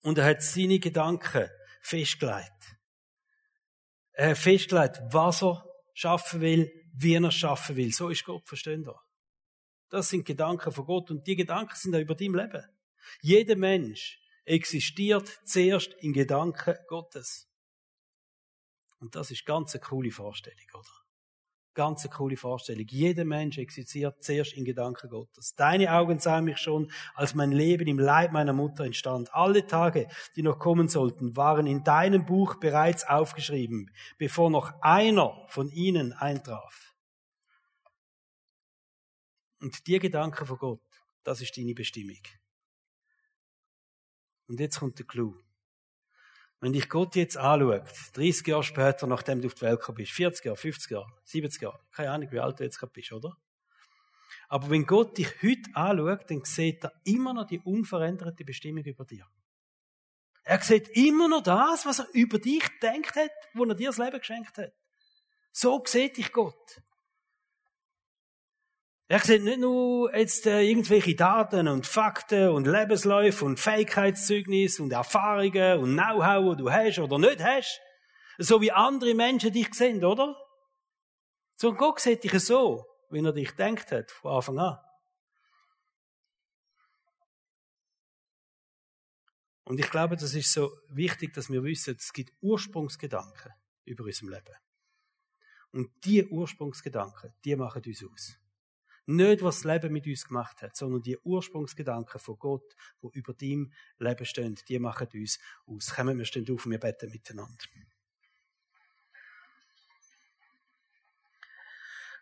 Und 0.00 0.18
er 0.18 0.24
hat 0.24 0.42
seine 0.42 0.78
Gedanken 0.78 1.48
festgelegt. 1.80 2.76
Er 4.12 4.30
hat 4.30 4.38
festgelegt, 4.38 5.00
was 5.10 5.42
er 5.42 5.64
schaffen 5.94 6.40
will, 6.40 6.70
wie 6.94 7.14
er 7.14 7.30
schaffen 7.30 7.76
will. 7.76 7.92
So 7.92 8.08
ist 8.08 8.24
Gott, 8.24 8.46
verstehen 8.48 8.84
wir. 8.84 9.00
Das 9.88 10.08
sind 10.08 10.24
Gedanken 10.24 10.72
von 10.72 10.86
Gott 10.86 11.10
und 11.10 11.26
die 11.26 11.36
Gedanken 11.36 11.76
sind 11.76 11.94
auch 11.94 12.00
über 12.00 12.14
dein 12.14 12.32
Leben. 12.32 12.64
Jeder 13.20 13.56
Mensch 13.56 14.20
existiert 14.44 15.40
zuerst 15.44 15.92
in 15.94 16.12
Gedanken 16.12 16.76
Gottes. 16.88 17.48
Und 18.98 19.14
das 19.14 19.30
ist 19.30 19.44
ganz 19.44 19.74
eine 19.74 19.82
coole 19.82 20.10
Vorstellung, 20.10 20.66
oder? 20.74 21.01
Ganz 21.74 22.04
eine 22.04 22.14
coole 22.14 22.36
Vorstellung. 22.36 22.86
Jeder 22.88 23.24
Mensch 23.24 23.56
existiert 23.56 24.22
zuerst 24.22 24.52
in 24.52 24.64
Gedanken 24.64 25.08
Gottes. 25.08 25.54
Deine 25.54 25.92
Augen 25.94 26.18
sahen 26.18 26.44
mich 26.44 26.58
schon, 26.58 26.90
als 27.14 27.34
mein 27.34 27.50
Leben 27.50 27.86
im 27.86 27.98
Leib 27.98 28.32
meiner 28.32 28.52
Mutter 28.52 28.84
entstand. 28.84 29.32
Alle 29.32 29.66
Tage, 29.66 30.06
die 30.36 30.42
noch 30.42 30.58
kommen 30.58 30.88
sollten, 30.88 31.34
waren 31.34 31.66
in 31.66 31.82
deinem 31.82 32.26
Buch 32.26 32.56
bereits 32.56 33.04
aufgeschrieben, 33.08 33.90
bevor 34.18 34.50
noch 34.50 34.72
einer 34.82 35.46
von 35.48 35.70
ihnen 35.70 36.12
eintraf. 36.12 36.94
Und 39.60 39.86
die 39.86 39.98
Gedanken 39.98 40.44
von 40.44 40.58
Gott, 40.58 40.82
das 41.22 41.40
ist 41.40 41.56
deine 41.56 41.72
Bestimmung. 41.72 42.20
Und 44.46 44.60
jetzt 44.60 44.80
kommt 44.80 44.98
der 44.98 45.06
Clou. 45.06 45.40
Wenn 46.62 46.72
dich 46.72 46.88
Gott 46.88 47.16
jetzt 47.16 47.36
anschaut, 47.36 47.90
30 48.12 48.46
Jahre 48.46 48.62
später, 48.62 49.08
nachdem 49.08 49.40
du 49.40 49.48
auf 49.48 49.54
die 49.54 49.62
Welt 49.62 49.80
gekommen 49.80 49.96
bist, 49.96 50.12
40 50.12 50.44
Jahre, 50.44 50.56
50 50.56 50.90
Jahre, 50.92 51.12
70 51.24 51.60
Jahre, 51.60 51.80
keine 51.90 52.10
Ahnung, 52.12 52.30
wie 52.30 52.38
alt 52.38 52.60
du 52.60 52.62
jetzt 52.62 52.78
gerade 52.78 52.92
bist, 52.92 53.10
oder? 53.10 53.36
Aber 54.46 54.70
wenn 54.70 54.86
Gott 54.86 55.18
dich 55.18 55.42
heute 55.42 55.74
anschaut, 55.74 56.30
dann 56.30 56.44
sieht 56.44 56.84
er 56.84 56.92
immer 57.02 57.34
noch 57.34 57.48
die 57.48 57.58
unveränderte 57.58 58.44
Bestimmung 58.44 58.84
über 58.84 59.04
dir. 59.04 59.26
Er 60.44 60.60
sieht 60.60 60.88
immer 60.90 61.28
noch 61.28 61.42
das, 61.42 61.84
was 61.84 61.98
er 61.98 62.06
über 62.12 62.38
dich 62.38 62.62
denkt 62.80 63.16
hat, 63.16 63.32
wo 63.54 63.64
er 63.64 63.74
dir 63.74 63.88
das 63.88 63.98
Leben 63.98 64.20
geschenkt 64.20 64.56
hat. 64.56 64.72
So 65.50 65.82
sieht 65.84 66.16
dich 66.16 66.30
Gott. 66.30 66.80
Er 69.12 69.18
sieht 69.18 69.42
nicht 69.42 69.58
nur 69.58 70.16
jetzt 70.16 70.46
äh, 70.46 70.62
irgendwelche 70.62 71.14
Daten 71.14 71.68
und 71.68 71.86
Fakten 71.86 72.48
und 72.48 72.66
Lebensläufe 72.66 73.44
und 73.44 73.60
Fähigkeitszeugnisse 73.60 74.82
und 74.82 74.90
Erfahrungen 74.90 75.80
und 75.80 75.92
Know-how, 75.92 76.56
die 76.56 76.62
du 76.62 76.72
hast 76.72 76.98
oder 76.98 77.18
nicht 77.18 77.44
hast. 77.44 77.78
So 78.38 78.62
wie 78.62 78.72
andere 78.72 79.14
Menschen 79.14 79.52
dich 79.52 79.74
sehen, 79.74 80.02
oder? 80.02 80.34
So 81.56 81.74
Gott 81.74 82.00
sieht 82.00 82.24
dich 82.24 82.40
so, 82.40 82.86
wie 83.10 83.22
er 83.22 83.34
dich 83.34 83.50
denkt 83.50 83.92
hat, 83.92 84.10
von 84.10 84.32
Anfang 84.32 84.58
an. 84.58 84.78
Und 89.64 89.78
ich 89.78 89.90
glaube, 89.90 90.16
das 90.16 90.32
ist 90.32 90.54
so 90.54 90.72
wichtig, 90.88 91.34
dass 91.34 91.50
wir 91.50 91.62
wissen, 91.62 91.96
es 91.98 92.14
gibt 92.14 92.32
Ursprungsgedanken 92.40 93.52
über 93.84 94.04
unserem 94.04 94.30
Leben. 94.30 94.56
Und 95.70 95.90
die 96.02 96.26
Ursprungsgedanken, 96.26 97.34
die 97.44 97.56
machen 97.56 97.82
uns 97.84 98.02
aus. 98.02 98.41
Nicht, 99.06 99.42
was 99.42 99.62
das 99.62 99.64
Leben 99.64 99.92
mit 99.92 100.06
uns 100.06 100.26
gemacht 100.26 100.62
hat, 100.62 100.76
sondern 100.76 101.02
die 101.02 101.18
Ursprungsgedanken 101.18 102.20
von 102.20 102.38
Gott, 102.38 102.76
wo 103.00 103.10
über 103.10 103.34
deinem 103.34 103.72
Leben 103.98 104.24
stehen, 104.24 104.54
die 104.68 104.78
machen 104.78 105.08
uns 105.14 105.40
aus. 105.66 105.94
Kommen 105.94 106.18
wir 106.18 106.24
stehen 106.24 106.48
auf 106.50 106.66
wir 106.66 106.78
beten 106.78 107.10
miteinander. 107.10 107.64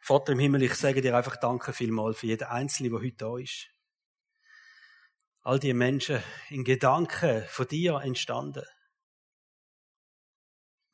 Vater 0.01 0.33
im 0.33 0.39
Himmel, 0.39 0.63
ich 0.63 0.75
sage 0.75 1.03
dir 1.03 1.15
einfach 1.15 1.37
Danke 1.37 1.75
vielmal 1.75 2.15
für 2.15 2.27
jeden 2.27 2.49
Einzelnen, 2.49 2.93
der 2.93 3.01
heute 3.01 3.17
da 3.17 3.37
ist. 3.37 3.69
All 5.43 5.59
die 5.59 5.75
Menschen 5.75 6.23
in 6.49 6.65
Gedanken 6.65 7.45
von 7.49 7.69
dir 7.69 7.97
entstanden. 7.97 8.65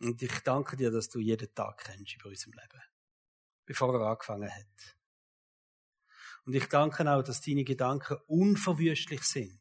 Und 0.00 0.20
ich 0.20 0.40
danke 0.40 0.76
dir, 0.76 0.90
dass 0.90 1.08
du 1.08 1.20
jeden 1.20 1.54
Tag 1.54 1.84
kennst 1.84 2.16
über 2.16 2.28
unserem 2.28 2.52
Leben, 2.54 2.82
bevor 3.64 3.94
er 3.94 4.08
angefangen 4.08 4.50
hat. 4.52 4.95
Und 6.46 6.54
ich 6.54 6.66
danke 6.66 7.10
auch, 7.12 7.24
dass 7.24 7.40
deine 7.40 7.64
Gedanken 7.64 8.18
unverwüstlich 8.28 9.22
sind. 9.22 9.60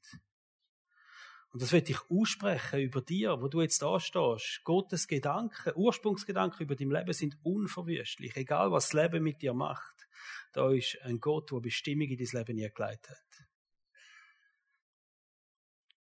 Und 1.49 1.61
das 1.61 1.71
will 1.71 1.83
ich 1.87 1.97
aussprechen 2.11 2.79
über 2.79 3.01
dir, 3.01 3.41
wo 3.41 3.47
du 3.47 3.61
jetzt 3.61 3.81
da 3.81 3.99
stehst. 3.99 4.61
Gottes 4.63 5.07
Gedanken, 5.07 5.73
Ursprungsgedanken 5.75 6.61
über 6.63 6.75
dein 6.75 6.91
Leben 6.91 7.13
sind 7.13 7.39
unverwüstlich. 7.41 8.35
Egal, 8.35 8.71
was 8.71 8.89
das 8.89 8.93
Leben 8.93 9.23
mit 9.23 9.41
dir 9.41 9.53
macht. 9.53 10.07
Da 10.53 10.71
ist 10.71 10.99
ein 11.01 11.19
Gott, 11.19 11.51
der 11.51 11.59
Bestimmung 11.59 12.07
in 12.07 12.17
dein 12.17 12.45
Leben 12.45 12.63
eingeleitet 12.63 13.09
hat. 13.09 13.47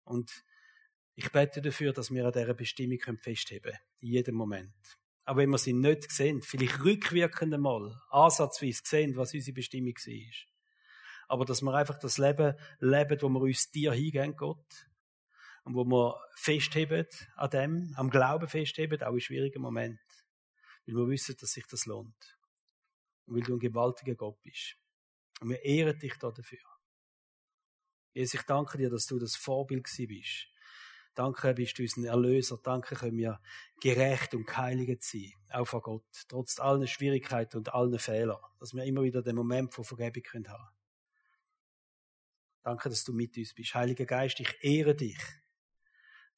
Und 0.03 0.43
ich 1.15 1.31
bete 1.31 1.61
dafür, 1.61 1.93
dass 1.93 2.11
wir 2.11 2.25
an 2.25 2.31
dieser 2.31 2.53
Bestimmung 2.53 2.99
festheben 3.17 3.71
können. 3.71 3.83
In 4.01 4.09
jedem 4.09 4.35
Moment. 4.35 4.99
Auch 5.23 5.37
wenn 5.37 5.49
wir 5.49 5.57
sie 5.57 5.73
nicht 5.73 6.11
sehen, 6.11 6.43
vielleicht 6.43 6.83
rückwirkend 6.83 7.55
einmal, 7.55 7.99
ansatzweise 8.11 8.81
sehen, 8.83 9.15
was 9.15 9.33
unsere 9.33 9.55
Bestimmung 9.55 9.95
war 9.95 10.54
aber 11.27 11.45
dass 11.45 11.61
wir 11.61 11.73
einfach 11.73 11.99
das 11.99 12.17
Leben 12.17 12.55
leben, 12.79 13.21
wo 13.21 13.29
wir 13.29 13.41
uns 13.41 13.71
dir 13.71 13.93
hingehen, 13.93 14.35
Gott. 14.35 14.87
Und 15.63 15.73
wo 15.73 15.83
wir 15.83 16.19
festheben 16.35 17.07
an 17.35 17.49
dem, 17.49 17.93
am 17.97 18.09
Glauben 18.09 18.47
festheben, 18.47 19.01
auch 19.01 19.13
in 19.13 19.19
schwierigen 19.19 19.61
Momenten. 19.61 19.99
Weil 20.85 20.95
wir 20.95 21.07
wissen, 21.07 21.35
dass 21.39 21.51
sich 21.51 21.65
das 21.65 21.87
lohnt. 21.87 22.37
Und 23.25 23.35
weil 23.35 23.41
du 23.41 23.55
ein 23.55 23.59
gewaltiger 23.59 24.13
Gott 24.13 24.39
bist. 24.43 24.77
Und 25.41 25.49
wir 25.49 25.63
ehren 25.63 25.97
dich 25.97 26.15
da 26.19 26.31
dafür. 26.31 26.59
Jesus, 28.13 28.35
ich 28.35 28.41
danke 28.43 28.77
dir, 28.77 28.89
dass 28.89 29.07
du 29.07 29.19
das 29.19 29.35
Vorbild 29.35 29.89
bist. 30.07 30.47
Danke 31.15 31.53
bist 31.53 31.79
du 31.79 31.83
unser 31.83 32.09
Erlöser. 32.09 32.59
Danke 32.61 32.95
können 32.95 33.17
wir 33.17 33.39
gerecht 33.81 34.35
und 34.35 34.45
geheiligt 34.45 35.01
sein. 35.01 35.31
Auch 35.49 35.65
vor 35.65 35.81
Gott. 35.81 36.05
Trotz 36.27 36.59
allen 36.59 36.87
Schwierigkeiten 36.87 37.57
und 37.57 37.73
allen 37.73 37.97
Fehlern. 37.97 38.39
Dass 38.59 38.73
wir 38.73 38.83
immer 38.83 39.03
wieder 39.03 39.21
den 39.21 39.35
Moment 39.35 39.73
von 39.73 39.85
Vergebung 39.85 40.23
haben 40.25 40.43
können. 40.43 40.67
Danke, 42.65 42.89
dass 42.89 43.03
du 43.03 43.13
mit 43.13 43.37
uns 43.37 43.53
bist. 43.53 43.75
Heiliger 43.75 44.07
Geist, 44.07 44.39
ich 44.39 44.57
ehre 44.63 44.95
dich, 44.95 45.19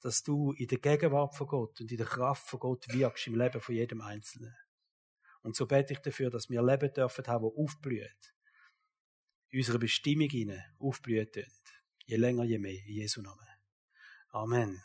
dass 0.02 0.24
du 0.24 0.52
in 0.52 0.68
der 0.68 0.78
Gegenwart 0.78 1.34
von 1.34 1.48
Gott 1.48 1.80
und 1.80 1.90
in 1.90 1.96
der 1.96 2.06
Kraft 2.06 2.50
von 2.50 2.60
Gott 2.60 2.86
wirkst 2.90 3.28
im 3.28 3.36
Leben 3.36 3.62
von 3.62 3.74
jedem 3.74 4.02
Einzelnen. 4.02 4.54
Und 5.42 5.56
so 5.56 5.66
bete 5.66 5.94
ich 5.94 6.00
dafür, 6.00 6.30
dass 6.30 6.50
wir 6.50 6.62
Leben 6.62 6.94
dürfen 6.94 7.26
haben, 7.28 7.44
wo 7.44 7.64
aufblüht. 7.64 8.36
In 9.52 9.60
unserer 9.60 9.80
Bestimmung 9.80 10.30
aufblüht. 10.80 11.48
Je 12.06 12.18
länger, 12.18 12.44
je 12.44 12.60
mehr. 12.60 12.84
In 12.86 12.96
Jesu 12.96 13.22
Namen. 13.22 13.48
Amen. 14.32 14.84